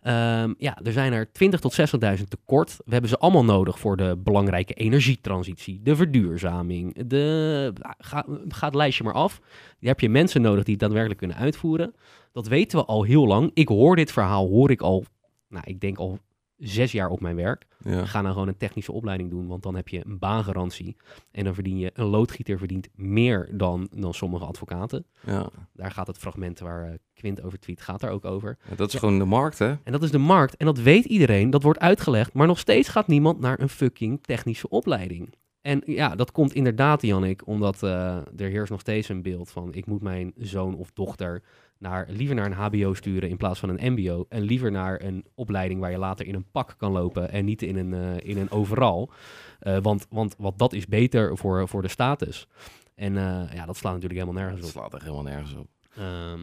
ehm, 0.00 0.52
ja, 0.58 0.78
er 0.82 0.92
zijn 0.92 1.12
er 1.12 1.32
20 1.32 1.60
tot 1.60 1.72
60.000 1.72 2.30
tekort. 2.30 2.76
We 2.84 2.92
hebben 2.92 3.10
ze 3.10 3.18
allemaal 3.18 3.44
nodig 3.44 3.78
voor 3.78 3.96
de 3.96 4.16
belangrijke 4.18 4.74
energietransitie, 4.74 5.80
de 5.82 5.96
verduurzaming. 5.96 7.06
De, 7.06 7.72
ga, 7.98 8.24
ga 8.48 8.66
het 8.66 8.74
lijstje 8.74 9.04
maar 9.04 9.12
af. 9.12 9.40
Die 9.78 9.88
heb 9.88 10.00
je 10.00 10.08
mensen 10.08 10.42
nodig 10.42 10.64
die 10.64 10.72
het 10.72 10.82
daadwerkelijk 10.82 11.18
kunnen 11.20 11.36
uitvoeren. 11.36 11.94
Dat 12.32 12.48
weten 12.48 12.78
we 12.78 12.84
al 12.84 13.02
heel 13.02 13.26
lang. 13.26 13.50
Ik 13.54 13.68
hoor 13.68 13.96
dit 13.96 14.12
verhaal, 14.12 14.48
hoor 14.48 14.70
ik 14.70 14.80
al, 14.80 15.04
nou, 15.48 15.64
ik 15.66 15.80
denk 15.80 15.98
al 15.98 16.18
zes 16.60 16.92
jaar 16.92 17.08
op 17.08 17.20
mijn 17.20 17.36
werk. 17.36 17.66
Ja. 17.78 18.06
Ga 18.06 18.20
nou 18.20 18.32
gewoon 18.32 18.48
een 18.48 18.56
technische 18.56 18.92
opleiding 18.92 19.30
doen, 19.30 19.46
want 19.46 19.62
dan 19.62 19.74
heb 19.74 19.88
je 19.88 20.02
een 20.06 20.18
baangarantie. 20.18 20.96
En 21.30 21.44
dan 21.44 21.54
verdien 21.54 21.78
je, 21.78 21.90
een 21.94 22.06
loodgieter 22.06 22.58
verdient 22.58 22.88
meer 22.94 23.48
dan, 23.52 23.88
dan 23.94 24.14
sommige 24.14 24.44
advocaten. 24.44 25.06
Ja. 25.26 25.48
Daar 25.72 25.90
gaat 25.90 26.06
het 26.06 26.18
fragment 26.18 26.58
waar 26.58 26.84
eh, 26.84 26.94
Quint 27.14 27.42
over 27.42 27.58
tweet, 27.58 27.80
gaat 27.80 28.00
daar 28.00 28.10
ook 28.10 28.24
over. 28.24 28.58
Ja, 28.68 28.74
dat 28.74 28.92
is 28.92 28.98
gewoon 28.98 29.18
de 29.18 29.24
markt, 29.24 29.58
hè? 29.58 29.68
En 29.68 29.92
dat 29.92 30.02
is 30.02 30.10
de 30.10 30.18
markt. 30.18 30.56
En 30.56 30.66
dat 30.66 30.78
weet 30.78 31.04
iedereen. 31.04 31.50
Dat 31.50 31.62
wordt 31.62 31.80
uitgelegd. 31.80 32.32
Maar 32.32 32.46
nog 32.46 32.58
steeds 32.58 32.88
gaat 32.88 33.06
niemand 33.06 33.40
naar 33.40 33.60
een 33.60 33.68
fucking 33.68 34.22
technische 34.22 34.68
opleiding. 34.68 35.34
En 35.60 35.82
ja, 35.84 36.16
dat 36.16 36.32
komt 36.32 36.54
inderdaad, 36.54 37.02
Jannik, 37.02 37.46
omdat 37.46 37.82
eh, 37.82 38.16
er 38.16 38.48
heerst 38.48 38.70
nog 38.70 38.80
steeds 38.80 39.08
een 39.08 39.22
beeld 39.22 39.50
van... 39.50 39.74
ik 39.74 39.86
moet 39.86 40.02
mijn 40.02 40.32
zoon 40.36 40.74
of 40.76 40.90
dochter 40.92 41.42
naar, 41.80 42.06
liever 42.08 42.34
naar 42.34 42.46
een 42.46 42.52
hbo 42.80 42.94
sturen 42.94 43.28
in 43.28 43.36
plaats 43.36 43.60
van 43.60 43.68
een 43.68 43.92
mbo... 43.92 44.26
en 44.28 44.42
liever 44.42 44.70
naar 44.70 45.02
een 45.02 45.24
opleiding 45.34 45.80
waar 45.80 45.90
je 45.90 45.98
later 45.98 46.26
in 46.26 46.34
een 46.34 46.50
pak 46.50 46.74
kan 46.78 46.92
lopen... 46.92 47.30
en 47.30 47.44
niet 47.44 47.62
in 47.62 47.76
een, 47.76 47.94
eh, 47.94 48.28
in 48.30 48.38
een 48.38 48.50
overal. 48.50 49.10
Eh, 49.58 49.78
want, 49.82 50.06
want 50.10 50.34
wat 50.38 50.58
dat 50.58 50.72
is 50.72 50.86
beter 50.86 51.36
voor, 51.36 51.68
voor 51.68 51.82
de 51.82 51.88
status. 51.88 52.46
En 52.94 53.16
eh, 53.16 53.54
ja, 53.54 53.66
dat 53.66 53.76
slaat 53.76 53.92
natuurlijk 53.92 54.20
helemaal 54.20 54.42
nergens 54.42 54.60
Dat 54.60 54.70
op. 54.70 54.76
slaat 54.76 54.94
echt 54.94 55.02
helemaal 55.02 55.32
nergens 55.32 55.54
op. 55.54 55.68
Ehm, 55.96 56.40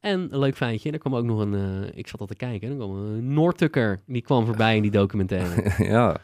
en 0.00 0.32
een 0.32 0.38
leuk 0.38 0.56
feitje, 0.56 0.90
er 0.90 0.98
kwam 0.98 1.14
ook 1.14 1.24
nog 1.24 1.38
een, 1.40 1.90
ik 1.96 2.08
zat 2.08 2.20
al 2.20 2.26
te 2.26 2.36
kijken, 2.36 2.70
er 2.70 2.76
kwam 2.76 2.90
een 2.96 3.32
Noortukker, 3.32 4.00
die 4.06 4.22
kwam 4.22 4.44
voorbij 4.46 4.76
in 4.76 4.82
die 4.82 4.90
documentaire. 4.90 5.72
ja, 5.94 6.16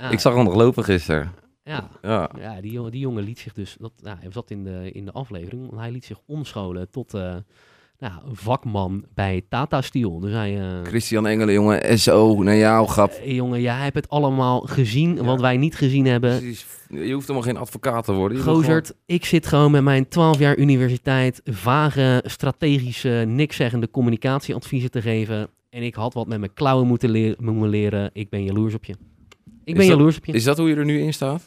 Ja, 0.00 0.10
ik 0.10 0.20
zag 0.20 0.34
hem 0.34 0.44
nog 0.44 0.54
lopen 0.54 0.84
gisteren. 0.84 1.32
Ja, 1.64 1.88
Ja. 2.02 2.30
ja 2.38 2.60
die, 2.60 2.72
jongen, 2.72 2.90
die 2.90 3.00
jongen 3.00 3.22
liet 3.22 3.38
zich 3.38 3.52
dus, 3.52 3.76
dat, 3.80 3.92
ja, 3.96 4.16
hij 4.20 4.32
zat 4.32 4.50
in 4.50 4.64
de, 4.64 4.90
in 4.92 5.04
de 5.04 5.12
aflevering, 5.12 5.66
want 5.66 5.80
hij 5.80 5.90
liet 5.90 6.04
zich 6.04 6.20
omscholen 6.26 6.90
tot 6.90 7.14
nou, 7.98 8.12
vakman 8.32 9.04
bij 9.14 9.42
Tata 9.48 9.80
Steel. 9.80 10.20
Dus 10.20 10.32
hij, 10.32 10.60
eh, 10.60 10.82
Christian 10.84 11.26
Engelen, 11.26 11.54
jongen, 11.54 11.98
SO, 11.98 12.42
naar 12.42 12.56
jou, 12.56 12.86
grap. 12.88 13.10
eh, 13.10 13.34
jongen, 13.34 13.60
jij 13.60 13.82
hebt 13.82 13.94
het 13.96 14.08
allemaal 14.08 14.60
gezien, 14.60 15.24
wat 15.24 15.40
wij 15.40 15.56
niet 15.56 15.74
gezien 15.76 16.06
hebben. 16.06 16.38
Precies. 16.38 16.66
Je 16.90 17.12
hoeft 17.12 17.26
helemaal 17.28 17.48
geen 17.48 17.56
advocaat 17.60 18.04
te 18.04 18.12
worden. 18.12 18.38
Je 18.38 18.44
moet 18.44 18.54
Gozert, 18.54 18.94
ik 19.06 19.24
zit 19.24 19.46
gewoon 19.46 19.70
met 19.70 19.82
mijn 19.82 20.08
12 20.08 20.38
jaar 20.38 20.56
universiteit 20.58 21.40
vage, 21.44 22.22
strategische, 22.26 23.24
nikszeggende 23.26 23.90
communicatieadviezen 23.90 24.90
te 24.90 25.02
geven. 25.02 25.48
En 25.70 25.82
ik 25.82 25.94
had 25.94 26.14
wat 26.14 26.26
met 26.26 26.38
mijn 26.38 26.54
klauwen 26.54 26.86
moeten, 26.86 27.10
leren, 27.10 27.44
moeten 27.44 27.68
leren. 27.70 28.10
Ik 28.12 28.28
ben 28.30 28.44
jaloers 28.44 28.74
op 28.74 28.84
je. 28.84 28.92
Ik 29.64 29.74
ben 29.74 29.86
dat- 29.86 29.96
jaloers 29.96 30.16
op 30.16 30.24
je. 30.24 30.32
Is 30.32 30.44
dat 30.44 30.58
hoe 30.58 30.68
je 30.68 30.74
er 30.76 30.84
nu 30.84 31.00
in 31.00 31.12
staat? 31.14 31.42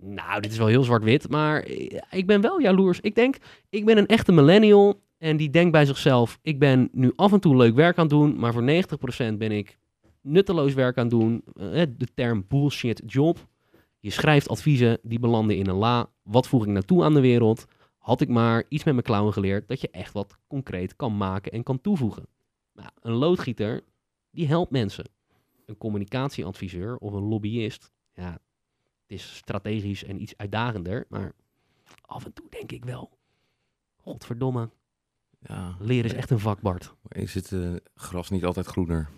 Nou, 0.00 0.40
dit 0.40 0.52
is 0.52 0.58
wel 0.58 0.66
heel 0.66 0.82
zwart-wit, 0.82 1.30
maar 1.30 1.62
eh, 1.62 2.00
ik 2.10 2.26
ben 2.26 2.40
wel 2.40 2.60
jaloers. 2.60 3.00
Ik 3.00 3.14
denk, 3.14 3.36
ik 3.70 3.84
ben 3.84 3.98
een 3.98 4.06
echte 4.06 4.32
millennial 4.32 5.00
en 5.18 5.36
die 5.36 5.50
denkt 5.50 5.72
bij 5.72 5.86
zichzelf, 5.86 6.38
ik 6.42 6.58
ben 6.58 6.88
nu 6.92 7.12
af 7.16 7.32
en 7.32 7.40
toe 7.40 7.56
leuk 7.56 7.74
werk 7.74 7.96
aan 7.96 8.06
het 8.06 8.12
doen, 8.12 8.38
maar 8.38 8.52
voor 8.52 8.62
90% 8.62 9.36
ben 9.38 9.52
ik 9.52 9.78
nutteloos 10.20 10.74
werk 10.74 10.96
aan 10.96 11.06
het 11.06 11.18
doen. 11.18 11.44
Eh, 11.54 11.82
de 11.96 12.08
term 12.14 12.44
bullshit 12.48 13.02
job. 13.06 13.46
Je 14.00 14.10
schrijft 14.10 14.48
adviezen, 14.48 14.98
die 15.02 15.18
belanden 15.18 15.56
in 15.56 15.66
een 15.66 15.76
la. 15.76 16.10
Wat 16.22 16.48
voeg 16.48 16.62
ik 16.62 16.70
nou 16.70 16.84
toe 16.84 17.04
aan 17.04 17.14
de 17.14 17.20
wereld? 17.20 17.64
Had 17.98 18.20
ik 18.20 18.28
maar 18.28 18.64
iets 18.68 18.84
met 18.84 18.94
mijn 18.94 19.06
klauwen 19.06 19.32
geleerd 19.32 19.68
dat 19.68 19.80
je 19.80 19.90
echt 19.90 20.12
wat 20.12 20.38
concreet 20.46 20.96
kan 20.96 21.16
maken 21.16 21.52
en 21.52 21.62
kan 21.62 21.80
toevoegen. 21.80 22.26
Nou, 22.72 22.88
een 23.00 23.12
loodgieter, 23.12 23.82
die 24.30 24.46
helpt 24.46 24.70
mensen. 24.70 25.04
Een 25.66 25.76
communicatieadviseur 25.76 26.96
of 26.96 27.12
een 27.12 27.22
lobbyist, 27.22 27.92
ja, 28.12 28.32
het 28.32 28.40
is 29.06 29.36
strategisch 29.36 30.04
en 30.04 30.22
iets 30.22 30.36
uitdagender, 30.36 31.06
maar 31.08 31.32
af 32.00 32.24
en 32.24 32.32
toe 32.32 32.46
denk 32.50 32.72
ik 32.72 32.84
wel, 32.84 33.18
godverdomme, 33.96 34.70
Ja. 35.48 35.76
leren 35.78 36.10
is 36.10 36.16
echt 36.16 36.30
een 36.30 36.38
vak, 36.38 36.60
Bart. 36.60 36.94
Is 37.08 37.34
het 37.34 37.52
eh, 37.52 37.60
gras 37.94 38.30
niet 38.30 38.44
altijd 38.44 38.66
groener? 38.66 39.08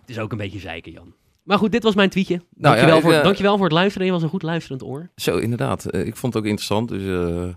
Het 0.00 0.10
is 0.10 0.18
ook 0.18 0.32
een 0.32 0.38
beetje 0.38 0.58
zeiken, 0.58 0.92
Jan. 0.92 1.14
Maar 1.44 1.58
goed, 1.58 1.72
dit 1.72 1.82
was 1.82 1.94
mijn 1.94 2.10
tweetje. 2.10 2.34
Nou 2.34 2.46
Dankjewel, 2.76 2.88
ja, 2.88 2.96
ik, 2.96 3.02
voor, 3.02 3.12
eh, 3.12 3.22
dankjewel 3.22 3.56
voor 3.56 3.64
het 3.64 3.74
luisteren. 3.74 4.06
Je 4.06 4.12
was 4.12 4.22
een 4.22 4.28
goed 4.28 4.42
luisterend 4.42 4.82
oor. 4.82 5.10
Zo, 5.16 5.36
inderdaad. 5.36 5.84
Eh, 5.84 6.06
ik 6.06 6.16
vond 6.16 6.34
het 6.34 6.42
ook 6.42 6.48
interessant, 6.48 6.88
dus 6.88 7.02
eh, 7.02 7.54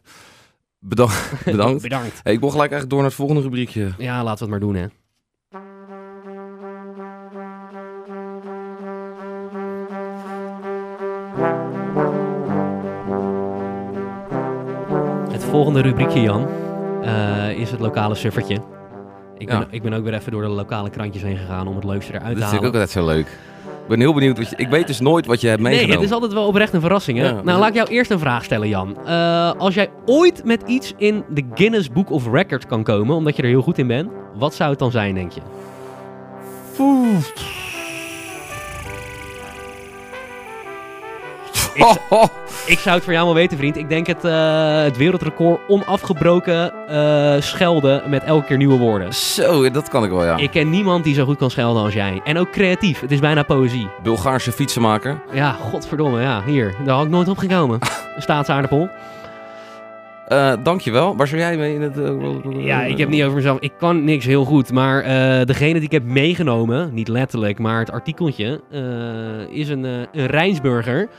bedankt. 0.80 1.32
bedankt. 1.46 1.82
Bedankt. 1.82 2.20
Hey, 2.24 2.34
ik 2.34 2.40
wil 2.40 2.50
gelijk 2.50 2.72
eigenlijk 2.72 2.90
door 2.90 3.00
naar 3.00 3.08
het 3.08 3.18
volgende 3.18 3.42
rubriekje. 3.42 3.92
Ja, 3.98 4.24
laten 4.24 4.48
we 4.48 4.54
het 4.54 4.62
maar 4.62 4.74
doen, 4.74 4.76
hè. 4.76 4.88
Het 15.32 15.44
volgende 15.44 15.82
rubriekje, 15.82 16.22
Jan, 16.22 16.48
eh, 17.08 17.50
is 17.60 17.72
het 17.72 17.80
lokale 17.80 18.16
suffertje. 18.16 18.58
Ik 19.38 19.48
ben, 19.48 19.60
Ja. 19.60 19.66
ik 19.70 19.82
ben 19.82 19.94
ook 19.94 20.04
weer 20.04 20.14
even 20.14 20.32
door 20.32 20.42
de 20.42 20.48
lokale 20.48 20.90
krantjes 20.90 21.24
heen 21.24 21.38
gegaan 21.38 21.68
om 21.68 21.76
het 21.76 21.84
leukste 21.84 22.14
eruit 22.14 22.34
te 22.34 22.40
Dat 22.40 22.50
vind 22.50 22.62
ik 22.64 22.68
halen. 22.68 22.68
ook 22.68 22.74
altijd 22.74 22.90
zo 22.90 23.06
leuk. 23.06 23.28
Ik 23.82 23.88
ben 23.94 24.00
heel 24.00 24.14
benieuwd. 24.14 24.38
Wat 24.38 24.50
je, 24.50 24.56
ik 24.56 24.68
weet 24.68 24.88
dus 24.88 25.00
nooit 25.00 25.26
wat 25.26 25.42
je 25.42 25.48
hebt 25.48 25.62
Nee, 25.62 25.70
meegenomen. 25.72 25.98
het 26.02 26.10
is 26.10 26.14
altijd 26.16 26.34
wel 26.34 26.48
oprecht 26.48 26.74
een 26.74 26.82
verrassing, 26.82 27.18
hè? 27.18 27.26
Ja, 27.26 27.32
nou, 27.32 27.44
dus- 27.46 27.56
laat 27.58 27.68
ik 27.70 27.76
jou 27.76 27.88
eerst 27.90 28.12
een 28.12 28.20
vraag 28.20 28.44
stellen, 28.44 28.68
Jan. 28.68 28.98
Eh, 29.06 29.52
als 29.58 29.74
jij 29.74 29.90
ooit 30.06 30.44
met 30.46 30.64
iets 30.66 30.94
in 30.98 31.24
de 31.30 31.44
Guinness 31.54 31.92
Book 31.92 32.12
of 32.12 32.28
Records 32.32 32.66
kan 32.66 32.84
komen, 32.84 33.16
omdat 33.16 33.36
je 33.36 33.42
er 33.42 33.48
heel 33.48 33.62
goed 33.62 33.78
in 33.78 33.88
bent, 33.88 34.10
wat 34.36 34.54
zou 34.54 34.70
het 34.70 34.80
dan 34.80 34.92
zijn, 34.92 35.16
denk 35.16 35.32
je? 35.32 35.42
Ik, 41.78 42.00
ik 42.66 42.80
zou 42.80 42.96
het 42.96 43.04
voor 43.04 43.14
jou 43.14 43.26
wel 43.26 43.34
weten, 43.34 43.58
vriend. 43.58 43.78
Ik 43.78 43.90
denk 43.90 44.08
het, 44.08 44.24
eh, 44.24 44.82
het 44.82 44.98
wereldrecord 44.98 45.60
onafgebroken 45.68 46.88
eh, 46.88 47.42
schelden 47.42 48.10
met 48.10 48.24
elke 48.24 48.46
keer 48.46 48.58
nieuwe 48.58 48.78
woorden. 48.78 49.14
Zo, 49.14 49.72
dat 49.72 49.90
kan 49.90 50.04
ik 50.04 50.10
wel, 50.10 50.24
ja. 50.24 50.38
Ik 50.38 50.52
ken 50.52 50.70
niemand 50.70 51.04
die 51.04 51.14
zo 51.14 51.26
goed 51.26 51.38
kan 51.38 51.52
schelden 51.52 51.84
als 51.84 51.94
jij. 51.94 52.22
En 52.24 52.38
ook 52.38 52.52
creatief. 52.52 53.00
Het 53.00 53.12
is 53.12 53.20
bijna 53.20 53.44
poëzie. 53.44 53.90
Bulgaarse 54.04 54.52
fietsenmaker. 54.52 55.22
Ja, 55.32 55.52
godverdomme, 55.52 56.22
ja. 56.22 56.44
Hier, 56.46 56.76
daar 56.86 56.96
had 56.96 57.06
ik 57.06 57.12
nooit 57.12 57.28
op 57.28 57.38
gekomen. 57.38 57.80
Staatsaardappel. 58.18 58.90
Eh 60.28 60.54
dankjewel. 60.64 61.16
Waar 61.16 61.28
zou 61.28 61.42
jij 61.42 61.58
mee 61.58 61.74
in 61.74 61.82
het... 61.82 61.96
Ja, 62.58 62.82
ik 62.82 62.98
heb 62.98 63.10
niet 63.10 63.24
over 63.24 63.36
mezelf. 63.36 63.60
Ik 63.60 63.72
kan 63.78 64.04
niks 64.04 64.26
heel 64.26 64.46
goed. 64.46 64.72
Maar 64.72 65.04
degene 65.46 65.74
die 65.74 65.84
ik 65.84 65.92
heb 65.92 66.04
meegenomen, 66.04 66.94
niet 66.94 67.08
letterlijk, 67.08 67.60
maar 67.60 67.80
het 67.80 67.92
artikeltje, 67.92 68.62
is 69.50 69.70
een, 69.70 69.84
een 69.84 70.26
Rijnsburger. 70.26 71.10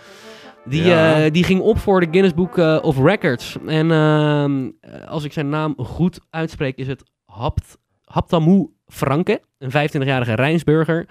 Die, 0.68 0.82
Ja. 0.82 1.24
eh, 1.24 1.32
die 1.32 1.44
ging 1.44 1.60
op 1.60 1.78
voor 1.78 2.00
de 2.00 2.06
Guinness 2.10 2.34
Book 2.34 2.58
eh, 2.58 2.78
of 2.82 2.98
Records. 3.02 3.56
En 3.66 3.90
ehm, 3.90 4.70
eh, 4.80 5.08
als 5.08 5.24
ik 5.24 5.32
zijn 5.32 5.48
naam 5.48 5.74
goed 5.78 6.20
uitspreek, 6.30 6.76
is 6.76 6.86
het 6.86 7.02
Hapt, 7.24 7.78
Haptamu 8.04 8.66
Franke, 8.86 9.40
een 9.58 9.70
25-jarige 9.70 10.34
Rijnsburger. 10.34 11.08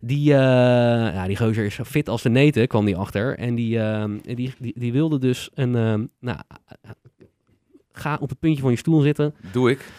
Die, 0.00 0.32
eh, 0.32 0.38
ja, 1.14 1.26
die 1.26 1.36
gozer 1.36 1.64
is 1.64 1.74
zo 1.74 1.84
fit 1.84 2.08
als 2.08 2.22
de 2.22 2.28
neten, 2.28 2.66
kwam 2.68 2.84
die 2.84 2.96
achter. 2.96 3.38
En 3.38 3.54
die, 3.54 3.78
ehm, 3.80 4.18
die, 4.22 4.54
die, 4.58 4.72
die 4.78 4.92
wilde 4.92 5.18
dus 5.18 5.50
een... 5.54 5.74
ehm, 5.76 6.04
nou, 6.20 6.38
ga 7.92 8.18
op 8.20 8.28
het 8.28 8.38
puntje 8.38 8.62
van 8.62 8.70
je 8.70 8.76
stoel 8.76 9.00
zitten. 9.00 9.34
Doe 9.52 9.70
ik. 9.70 9.92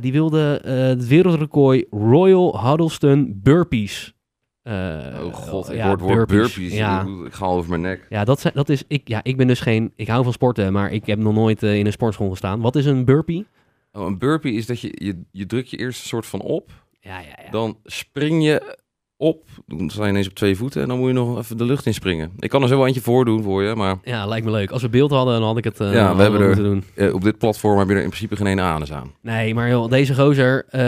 Die 0.00 0.12
wilde 0.12 0.60
het 0.64 1.06
wereldrecord 1.06 1.84
Royal 1.90 2.66
Huddleston 2.68 3.40
Burpees. 3.42 4.14
Eh, 4.62 5.24
oh 5.24 5.34
god, 5.34 5.68
ik 5.70 5.76
ja, 5.76 5.82
hoor 5.82 5.92
het 5.92 6.00
woord 6.00 6.14
burpees. 6.28 6.54
burpees. 6.54 6.76
Ja, 6.78 7.06
Ik, 7.24 7.32
ga 7.32 7.46
over 7.46 7.70
mijn 7.70 7.80
nek. 7.80 8.06
ja, 8.08 8.24
dat, 8.24 8.50
dat 8.54 8.68
is... 8.68 8.84
Ik, 8.88 9.08
ja, 9.08 9.20
ik 9.22 9.36
ben 9.36 9.46
dus 9.46 9.60
geen... 9.60 9.92
Ik 9.96 10.08
hou 10.08 10.24
van 10.24 10.32
sporten, 10.32 10.72
maar 10.72 10.92
ik 10.92 11.06
heb 11.06 11.18
nog 11.18 11.34
nooit 11.34 11.62
eh, 11.62 11.78
in 11.78 11.86
een 11.86 11.92
sportschool 11.92 12.30
gestaan. 12.30 12.60
Wat 12.60 12.76
is 12.76 12.86
een 12.86 13.04
burpee? 13.04 13.46
Oh, 13.92 14.06
een 14.06 14.18
burpee 14.18 14.52
is 14.52 14.66
dat 14.66 14.80
je, 14.80 14.92
je, 15.04 15.22
je 15.30 15.46
drukt 15.46 15.70
je 15.70 15.76
eerst 15.76 16.02
een 16.02 16.08
soort 16.08 16.26
van 16.26 16.40
op. 16.40 16.70
Ja, 17.00 17.18
ja, 17.18 17.38
ja. 17.44 17.50
Dan 17.50 17.78
spring 17.84 18.44
je 18.44 18.78
op. 19.20 19.44
Dan 19.66 19.90
sta 19.90 20.02
je 20.04 20.10
ineens 20.10 20.28
op 20.28 20.34
twee 20.34 20.56
voeten 20.56 20.82
en 20.82 20.88
dan 20.88 20.98
moet 20.98 21.06
je 21.08 21.14
nog 21.14 21.38
even 21.38 21.56
de 21.56 21.64
lucht 21.64 21.86
in 21.86 21.94
springen. 21.94 22.32
Ik 22.38 22.50
kan 22.50 22.62
er 22.62 22.68
zo 22.68 22.84
eentje 22.84 23.00
voor 23.00 23.24
doen 23.24 23.42
voor 23.42 23.62
je, 23.62 23.74
maar 23.74 23.96
Ja, 24.02 24.26
lijkt 24.26 24.44
me 24.46 24.52
leuk. 24.52 24.70
Als 24.70 24.82
we 24.82 24.88
beeld 24.88 25.10
hadden, 25.10 25.34
dan 25.38 25.42
had 25.48 25.56
ik 25.56 25.64
het 25.64 25.80
eh, 25.80 25.92
Ja, 25.92 26.16
we 26.16 26.22
hebben 26.22 26.40
er- 26.40 26.46
moeten 26.46 26.64
doen. 26.64 26.84
eh, 26.94 27.14
op 27.14 27.22
dit 27.22 27.38
platform 27.38 27.78
heb 27.78 27.88
je 27.88 27.94
er 27.94 28.02
in 28.02 28.06
principe 28.08 28.36
geen 28.36 28.46
ene 28.46 28.62
anus 28.62 28.92
aan. 28.92 29.12
Nee, 29.20 29.54
maar 29.54 29.68
joh, 29.68 29.90
deze 29.90 30.14
gozer, 30.14 30.64
eh, 30.68 30.80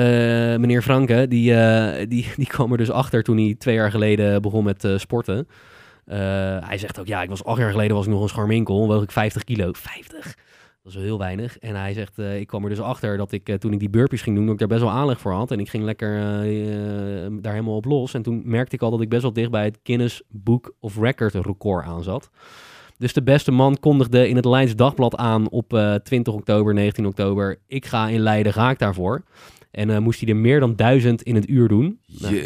meneer 0.59 0.83
Franke, 0.83 1.27
die, 1.29 1.55
die, 2.09 2.27
die 2.37 2.47
kwam 2.47 2.73
er 2.73 2.79
dus 2.79 2.91
achter 2.91 3.23
toen 3.23 3.37
hij 3.37 3.55
twee 3.59 3.75
jaar 3.75 3.91
geleden 3.91 4.43
begon 4.43 4.65
met 4.65 4.89
sporten. 4.97 5.49
Hij 6.65 6.79
zegt 6.79 7.01
ook, 7.01 7.07
ja, 7.07 7.23
ik 7.23 7.29
was 7.29 7.45
acht 7.45 7.59
jaar 7.59 7.71
geleden 7.71 7.97
was 7.97 8.07
ik 8.07 8.13
nog 8.13 8.23
een 8.23 8.29
scharminkel, 8.29 8.87
woog 8.87 9.03
ik 9.03 9.11
50 9.11 9.45
kilo. 9.45 9.71
50? 9.73 10.35
Dat 10.83 10.95
is 10.95 11.01
heel 11.01 11.19
weinig. 11.19 11.59
En 11.59 11.75
hij 11.75 11.93
zegt, 11.93 12.19
eh, 12.19 12.41
ik 12.41 12.47
kwam 12.47 12.63
er 12.63 12.69
dus 12.69 12.81
achter 12.81 13.17
dat 13.17 13.33
ik 13.33 13.49
eh, 13.49 13.55
toen 13.55 13.73
ik 13.73 13.79
die 13.79 13.91
burpees 13.91 14.23
ging 14.23 14.37
doen, 14.37 14.45
dat 14.45 14.55
ik 14.55 14.61
daar 14.61 14.69
best 14.69 14.83
wel 14.83 14.91
aanleg 14.91 15.21
voor 15.21 15.33
had. 15.33 15.51
En 15.51 15.61
ik 15.61 15.69
ging 15.69 15.85
lekker 15.85 16.17
eh, 16.17 17.27
daar 17.41 17.53
helemaal 17.53 17.77
op 17.77 17.85
los. 17.85 18.15
En 18.15 18.23
toen 18.23 18.43
merkte 18.45 18.75
ik 18.75 18.83
al 18.83 18.91
dat 18.91 19.01
ik 19.01 19.09
best 19.09 19.23
wel 19.23 19.33
dicht 19.33 19.51
bij 19.51 19.65
het 19.65 19.79
Guinness 19.83 20.23
Book 20.29 20.75
of 20.81 20.99
Record 20.99 21.35
record 21.35 21.85
aan 21.85 22.03
zat. 22.03 22.31
Dus 23.03 23.13
de 23.13 23.23
beste 23.23 23.51
man 23.51 23.79
kondigde 23.81 24.29
in 24.29 24.37
het 24.37 24.45
Leids 24.45 24.77
Dagblad 24.77 25.17
aan 25.17 25.51
op 25.51 25.75
eh, 25.75 25.95
20 25.95 26.33
oktober, 26.33 26.75
19 26.75 27.07
oktober. 27.07 27.59
Ik 27.67 27.87
ga 27.87 28.09
in 28.09 28.21
Leiden, 28.21 28.53
ga 28.53 28.71
ik 28.71 28.79
daarvoor. 28.79 29.23
En 29.73 29.91
eh, 29.91 29.99
moest 29.99 30.21
hij 30.21 30.29
er 30.29 30.37
meer 30.37 30.61
dan 30.61 30.77
duizend 30.77 31.23
in 31.23 31.35
het 31.35 31.49
uur 31.49 31.69
doen. 31.69 32.01
Nou, 32.21 32.37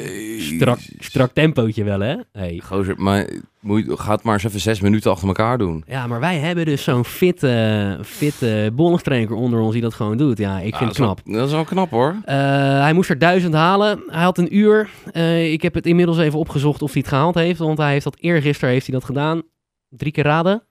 strak, 0.41 0.79
strak 0.99 1.33
tempootje 1.33 1.85
wel, 1.85 2.01
hè? 2.01 2.17
Hey. 2.33 2.61
Gozer, 2.65 2.95
maar 2.99 3.31
moet 3.61 3.85
ga 3.89 4.13
het 4.13 4.23
maar 4.23 4.35
eens 4.35 4.45
even 4.45 4.61
zes 4.61 4.81
minuten 4.81 5.11
achter 5.11 5.29
elkaar 5.29 5.59
doen. 5.59 5.85
Ja, 5.87 6.07
maar 6.07 6.21
wij 6.21 6.39
hebben 6.39 6.65
dus 6.65 6.83
zo'n 6.85 7.05
fitte, 7.05 7.99
fitte 8.05 8.71
bolligtrainer 8.75 9.35
onder 9.35 9.61
ons 9.61 9.73
die 9.73 9.83
dat 9.83 9.95
gewoon 9.95 10.17
doet. 10.17 10.39
Ja, 10.39 10.59
ik 10.59 10.73
Ah, 10.73 10.79
vind 10.79 10.91
het 10.91 10.99
knap. 10.99 11.21
wel- 11.25 11.35
dat 11.37 11.47
is 11.47 11.53
wel 11.53 11.65
knap 11.65 11.91
hoor. 11.91 12.17
Eh, 12.25 12.37
hij 12.81 12.93
moest 12.93 13.11
er 13.11 13.19
duizend 13.19 13.55
halen. 13.55 14.03
Hij 14.07 14.23
had 14.23 14.39
een 14.39 14.57
uur. 14.57 14.91
Eh, 15.13 15.53
ik 15.53 15.63
heb 15.63 15.75
het 15.75 15.87
inmiddels 15.87 16.19
even 16.19 16.39
opgezocht 16.39 16.83
of 16.83 16.93
hij 16.93 17.01
het 17.01 17.11
gehaald 17.11 17.35
heeft. 17.35 17.59
Want 17.59 17.79
hij 17.79 17.93
heeft 17.93 18.05
dat 18.05 18.17
eergisteren 18.21 18.71
heeft 18.75 18.87
hij 18.87 18.95
dat 18.95 19.05
gedaan. 19.05 19.43
Drie 19.89 20.13
keer 20.13 20.25
raden? 20.25 20.63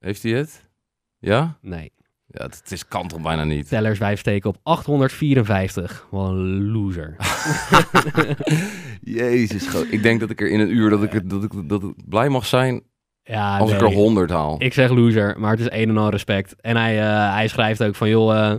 Heeft 0.00 0.22
hij 0.22 0.32
het? 0.32 0.68
Ja? 1.18 1.58
Nee. 1.60 1.92
Ja, 2.38 2.44
het, 2.44 2.62
is 2.72 2.88
kan 2.88 3.08
toch 3.08 3.20
bijna 3.20 3.44
niet. 3.44 3.68
Tellers 3.68 4.18
steken 4.20 4.50
op 4.50 4.56
854. 4.62 6.06
Wat 6.10 6.30
een 6.30 6.70
loser. 6.70 7.16
Jezus, 9.00 9.74
ik 9.74 10.02
denk 10.02 10.20
dat 10.20 10.30
ik 10.30 10.40
er 10.40 10.48
in 10.50 10.60
een 10.60 10.70
uur 10.76 10.90
dat 10.90 11.02
ik, 11.02 11.12
het- 11.12 11.30
dat 11.30 11.44
ik, 11.44 11.68
dat 11.68 11.82
ik 11.82 11.92
blij 12.08 12.28
mag 12.28 12.46
zijn 12.46 12.82
Ja, 13.22 13.58
als 13.58 13.72
ik 13.72 13.80
er 13.80 13.92
100 13.92 14.30
haal. 14.30 14.56
Ik 14.58 14.72
zeg 14.72 14.90
loser, 14.90 15.40
maar 15.40 15.50
het 15.50 15.60
is 15.60 15.70
een 15.70 15.88
en 15.88 15.96
al 15.96 16.10
respect. 16.10 16.56
En 16.60 16.76
hij, 16.76 16.98
eh, 17.00 17.32
hij 17.34 17.48
schrijft 17.48 17.82
ook 17.82 17.94
van, 17.94 18.08
joh, 18.08 18.36
eh, 18.50 18.54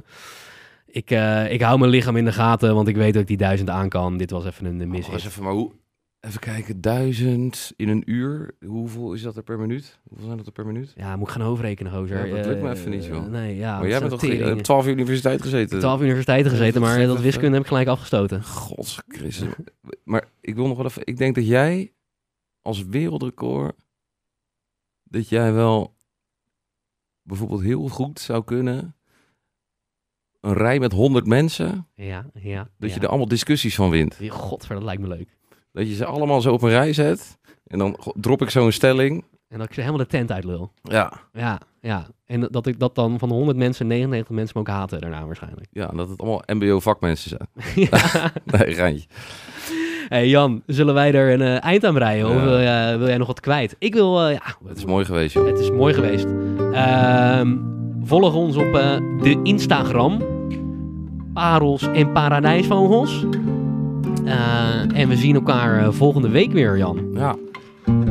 ik, 0.85 1.11
eh, 1.11 1.51
ik 1.51 1.61
hou 1.61 1.79
mijn 1.79 1.91
lichaam 1.91 2.15
in 2.17 2.25
de 2.25 2.31
gaten, 2.31 2.75
want 2.75 2.87
ik 2.87 2.95
weet 2.95 3.13
dat 3.13 3.21
ik 3.21 3.27
die 3.27 3.37
duizend 3.37 3.69
aan 3.69 3.89
kan. 3.89 4.17
Dit 4.17 4.31
was 4.31 4.45
even 4.45 4.65
een 4.65 4.81
Oh, 4.81 4.87
mis. 4.87 4.99
wacht 5.01 5.13
eens 5.13 5.25
even, 5.25 5.43
maar 5.43 5.53
hoe, 5.53 5.71
even 6.25 6.39
kijken, 6.39 6.81
duizend 6.81 7.73
in 7.75 7.89
een 7.89 8.03
uur. 8.11 8.55
Hoeveel 8.65 9.13
is 9.13 9.21
dat 9.21 9.35
er 9.37 9.43
per 9.43 9.59
minuut? 9.59 9.99
Hoeveel 10.07 10.25
zijn 10.25 10.37
dat 10.37 10.45
er 10.45 10.51
per 10.51 10.65
minuut? 10.65 10.93
Ja, 10.95 11.15
moet 11.15 11.27
ik 11.27 11.33
gaan 11.33 11.41
overrekenen, 11.41 11.91
gozer. 11.91 12.27
Ja, 12.27 12.35
dat 12.35 12.45
lukt 12.45 12.61
me 12.61 12.69
Eh, 12.69 12.77
even 12.79 12.91
niet, 12.91 13.05
joh. 13.05 13.25
Nee, 13.25 13.55
ja. 13.55 13.79
maar 13.79 13.87
jij 13.87 13.99
bent 13.99 14.19
toch 14.19 14.51
op 14.53 14.61
12 14.61 14.87
universiteit 14.87 15.41
gezeten? 15.41 15.79
12 15.79 16.01
universiteiten 16.01 16.51
gezeten, 16.51 16.81
maar 16.81 16.97
dat 16.97 17.07
dat- 17.07 17.21
wiskunde 17.21 17.51
heb 17.53 17.61
ik 17.61 17.67
gelijk 17.67 17.87
afgestoten. 17.87 18.43
Gods 18.43 19.01
Christus. 19.07 19.53
maar 20.03 20.27
ik 20.41 20.55
wil 20.55 20.67
nog 20.67 20.77
wel 20.77 20.85
even... 20.85 21.01
Ik 21.05 21.17
denk 21.17 21.35
dat 21.35 21.47
jij 21.47 21.93
als 22.61 22.83
wereldrecord... 22.85 23.75
dat 25.03 25.29
jij 25.29 25.53
wel 25.53 25.95
bijvoorbeeld 27.21 27.61
heel 27.61 27.87
goed 27.87 28.19
zou 28.19 28.43
kunnen... 28.43 28.95
een 30.41 30.53
rij 30.53 30.79
met 30.79 30.91
100 30.91 31.25
mensen... 31.25 31.87
Ja, 31.95 32.25
ja. 32.33 32.69
dat 32.77 32.89
ja. 32.89 32.95
je 32.95 33.01
er 33.01 33.07
allemaal 33.07 33.27
discussies 33.27 33.75
van 33.75 33.89
wint. 33.89 34.19
Godver, 34.29 34.75
dat 34.75 34.83
lijkt 34.83 35.01
me 35.01 35.07
leuk. 35.07 35.33
Dat 35.75 35.87
je 35.87 35.95
ze 35.95 36.05
allemaal 36.05 36.41
zo 36.41 36.53
op 36.53 36.61
een 36.61 36.69
rij 36.69 36.93
zet... 36.93 37.37
en 37.67 37.77
dan 37.79 37.97
drop 38.13 38.41
ik 38.41 38.49
zo 38.49 38.65
een 38.65 38.73
stelling. 38.73 39.23
En 39.47 39.57
dat 39.57 39.67
ik 39.67 39.73
ze 39.73 39.79
helemaal 39.79 40.01
de 40.01 40.07
tent 40.07 40.31
uitlul. 40.31 40.71
Ja, 40.81 41.11
Ja, 41.33 41.59
ja. 41.81 42.05
En 42.25 42.47
dat 42.51 42.67
ik 42.67 42.79
dat 42.79 42.95
dan 42.95 43.19
van 43.19 43.29
de 43.29 43.35
100 43.35 43.57
mensen, 43.57 43.87
99 43.87 44.35
mensen 44.35 44.53
me 44.55 44.61
ook 44.69 44.75
haten 44.75 45.01
daarna 45.01 45.25
waarschijnlijk. 45.25 45.67
ja 45.71 45.87
dat 45.87 46.09
het 46.09 46.19
allemaal 46.19 46.41
mbo-vakmensen 46.47 47.29
zijn. 47.29 47.47
ja. 47.91 48.31
Nee, 48.45 48.73
geintje. 48.73 49.07
Hey 50.07 50.27
Jan, 50.27 50.61
zullen 50.65 50.93
wij 50.93 51.13
er 51.13 51.33
een 51.33 51.41
eh, 51.41 51.63
eind 51.63 51.83
aan 51.85 51.93
breien? 51.93 52.27
Of 52.27 52.41
wil, 52.41 52.59
jij- 52.61 52.97
wil 52.97 53.07
jij 53.07 53.17
nog 53.17 53.27
wat 53.27 53.39
kwijt? 53.39 53.75
Ik 53.79 53.93
wil, 53.93 54.21
eh, 54.25 54.33
ja, 54.33 54.41
Het 54.67 54.77
is 54.77 54.85
mooi 54.85 55.05
geweest, 55.05 55.33
joh. 55.33 55.45
Het 55.47 55.59
is 55.59 55.71
mooi 55.71 55.93
geweest. 55.93 56.25
Ehm, 56.73 57.57
volg 58.03 58.33
ons 58.35 58.55
op 58.55 58.73
eh, 58.75 58.97
de 59.21 59.39
Instagram. 59.43 60.21
Parels 61.33 61.87
en 61.87 62.11
Paradijsvogels. 62.11 63.25
Eh, 64.25 64.99
en 64.99 65.09
we 65.09 65.15
zien 65.15 65.35
elkaar 65.35 65.79
eh, 65.79 65.91
volgende 65.91 66.29
week 66.29 66.51
weer, 66.51 66.77
Jan. 66.77 66.99
Ja. 67.13 67.35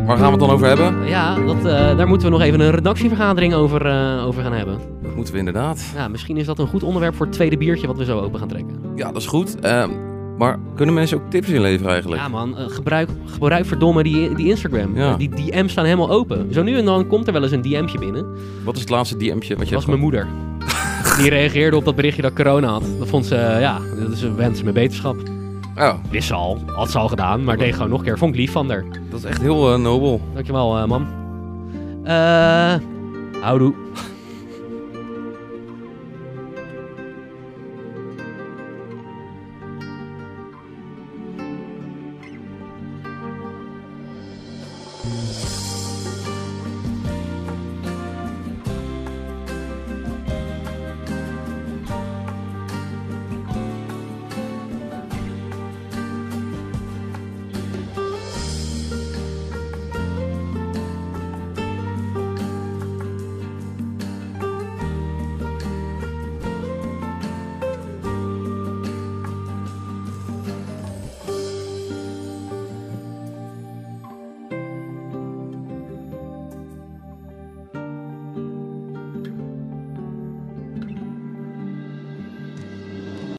Waar 0.07 0.17
gaan 0.17 0.27
we 0.27 0.31
het 0.31 0.41
dan 0.41 0.51
over 0.51 0.67
hebben? 0.67 1.09
Ja, 1.09 1.35
dat, 1.35 1.57
eh, 1.57 1.97
daar 1.97 2.09
moeten 2.09 2.27
we 2.27 2.33
nog 2.33 2.43
even 2.43 2.61
een 2.61 2.71
redactievergadering 2.71 3.55
over, 3.55 3.81
over 4.21 4.43
gaan 4.43 4.53
hebben. 4.53 4.79
Dat 5.03 5.15
moeten 5.15 5.33
we 5.33 5.39
inderdaad. 5.39 5.93
Ja, 5.95 6.09
misschien 6.09 6.37
is 6.37 6.47
dat 6.47 6.59
een 6.59 6.67
goed 6.67 6.83
onderwerp 6.83 7.15
voor 7.15 7.27
het 7.27 7.35
tweede 7.35 7.57
biertje 7.57 7.87
wat 7.87 7.97
we 7.97 8.05
zo 8.05 8.21
open 8.21 8.39
gaan 8.39 8.49
trekken. 8.49 8.81
Ja, 8.97 9.13
dat 9.13 9.23
is 9.23 9.27
goed. 9.27 9.61
Ehm, 9.61 9.91
maar 10.39 10.59
kunnen 10.75 10.95
mensen 10.95 11.17
ook 11.17 11.31
tips 11.31 11.49
inleveren 11.49 11.93
eigenlijk? 11.93 12.23
Ja 12.23 12.29
man, 12.29 12.55
gebruik, 12.57 13.09
gebruik 13.27 13.67
verdomme 13.67 14.03
die, 14.03 14.35
die 14.35 14.49
Instagram. 14.49 14.97
Ja. 14.97 15.17
Die 15.17 15.29
DM's 15.29 15.73
staan 15.73 15.85
helemaal 15.85 16.11
open. 16.11 16.53
Zo 16.53 16.63
nu 16.63 16.77
en 16.77 16.85
dan 16.85 17.07
komt 17.07 17.27
er 17.27 17.33
wel 17.33 17.43
eens 17.43 17.53
een 17.53 17.63
DM'tje 17.63 17.99
binnen. 17.99 18.27
Wat 18.65 18.75
is 18.75 18.81
het 18.81 18.91
laatste 18.91 19.17
DM'tje 19.17 19.57
wat 19.57 19.69
je 19.69 19.75
Dat 19.75 19.85
was 19.85 19.87
mijn 19.87 20.01
moeder. 20.01 20.27
Die 21.19 21.31
reageerde 21.31 21.77
op 21.77 21.85
dat 21.85 21.95
berichtje 21.95 22.23
dat 22.23 22.33
corona 22.33 22.69
had. 22.69 22.85
Dat 22.99 23.09
vond 23.09 23.27
ze, 23.27 23.35
ja, 23.61 23.79
dat 23.99 24.13
is 24.13 24.23
een 24.23 24.37
wens 24.37 24.63
met 24.63 24.75
beterschap. 24.75 25.17
Oh, 25.79 25.95
Wist 26.11 26.27
ze 26.27 26.35
al, 26.35 26.59
had 26.67 26.91
ze 26.91 26.99
al 26.99 27.09
gedaan, 27.09 27.45
maar 27.45 27.57
deed 27.57 27.73
gewoon 27.73 27.89
nog 27.89 27.99
een 27.99 28.05
keer. 28.05 28.19
Vond 28.19 28.35
ik 28.35 28.41
lief 28.41 28.53
van 28.53 28.71
haar. 28.71 28.85
dat 29.11 29.19
is 29.19 29.25
echt 29.25 29.41
heel 29.41 29.73
eh, 29.73 29.79
nobel. 29.79 30.21
Dankjewel, 30.35 30.79
eh 30.79 30.85
mam. 30.85 31.07
Eh, 32.05 32.75
houdoe. 33.43 33.75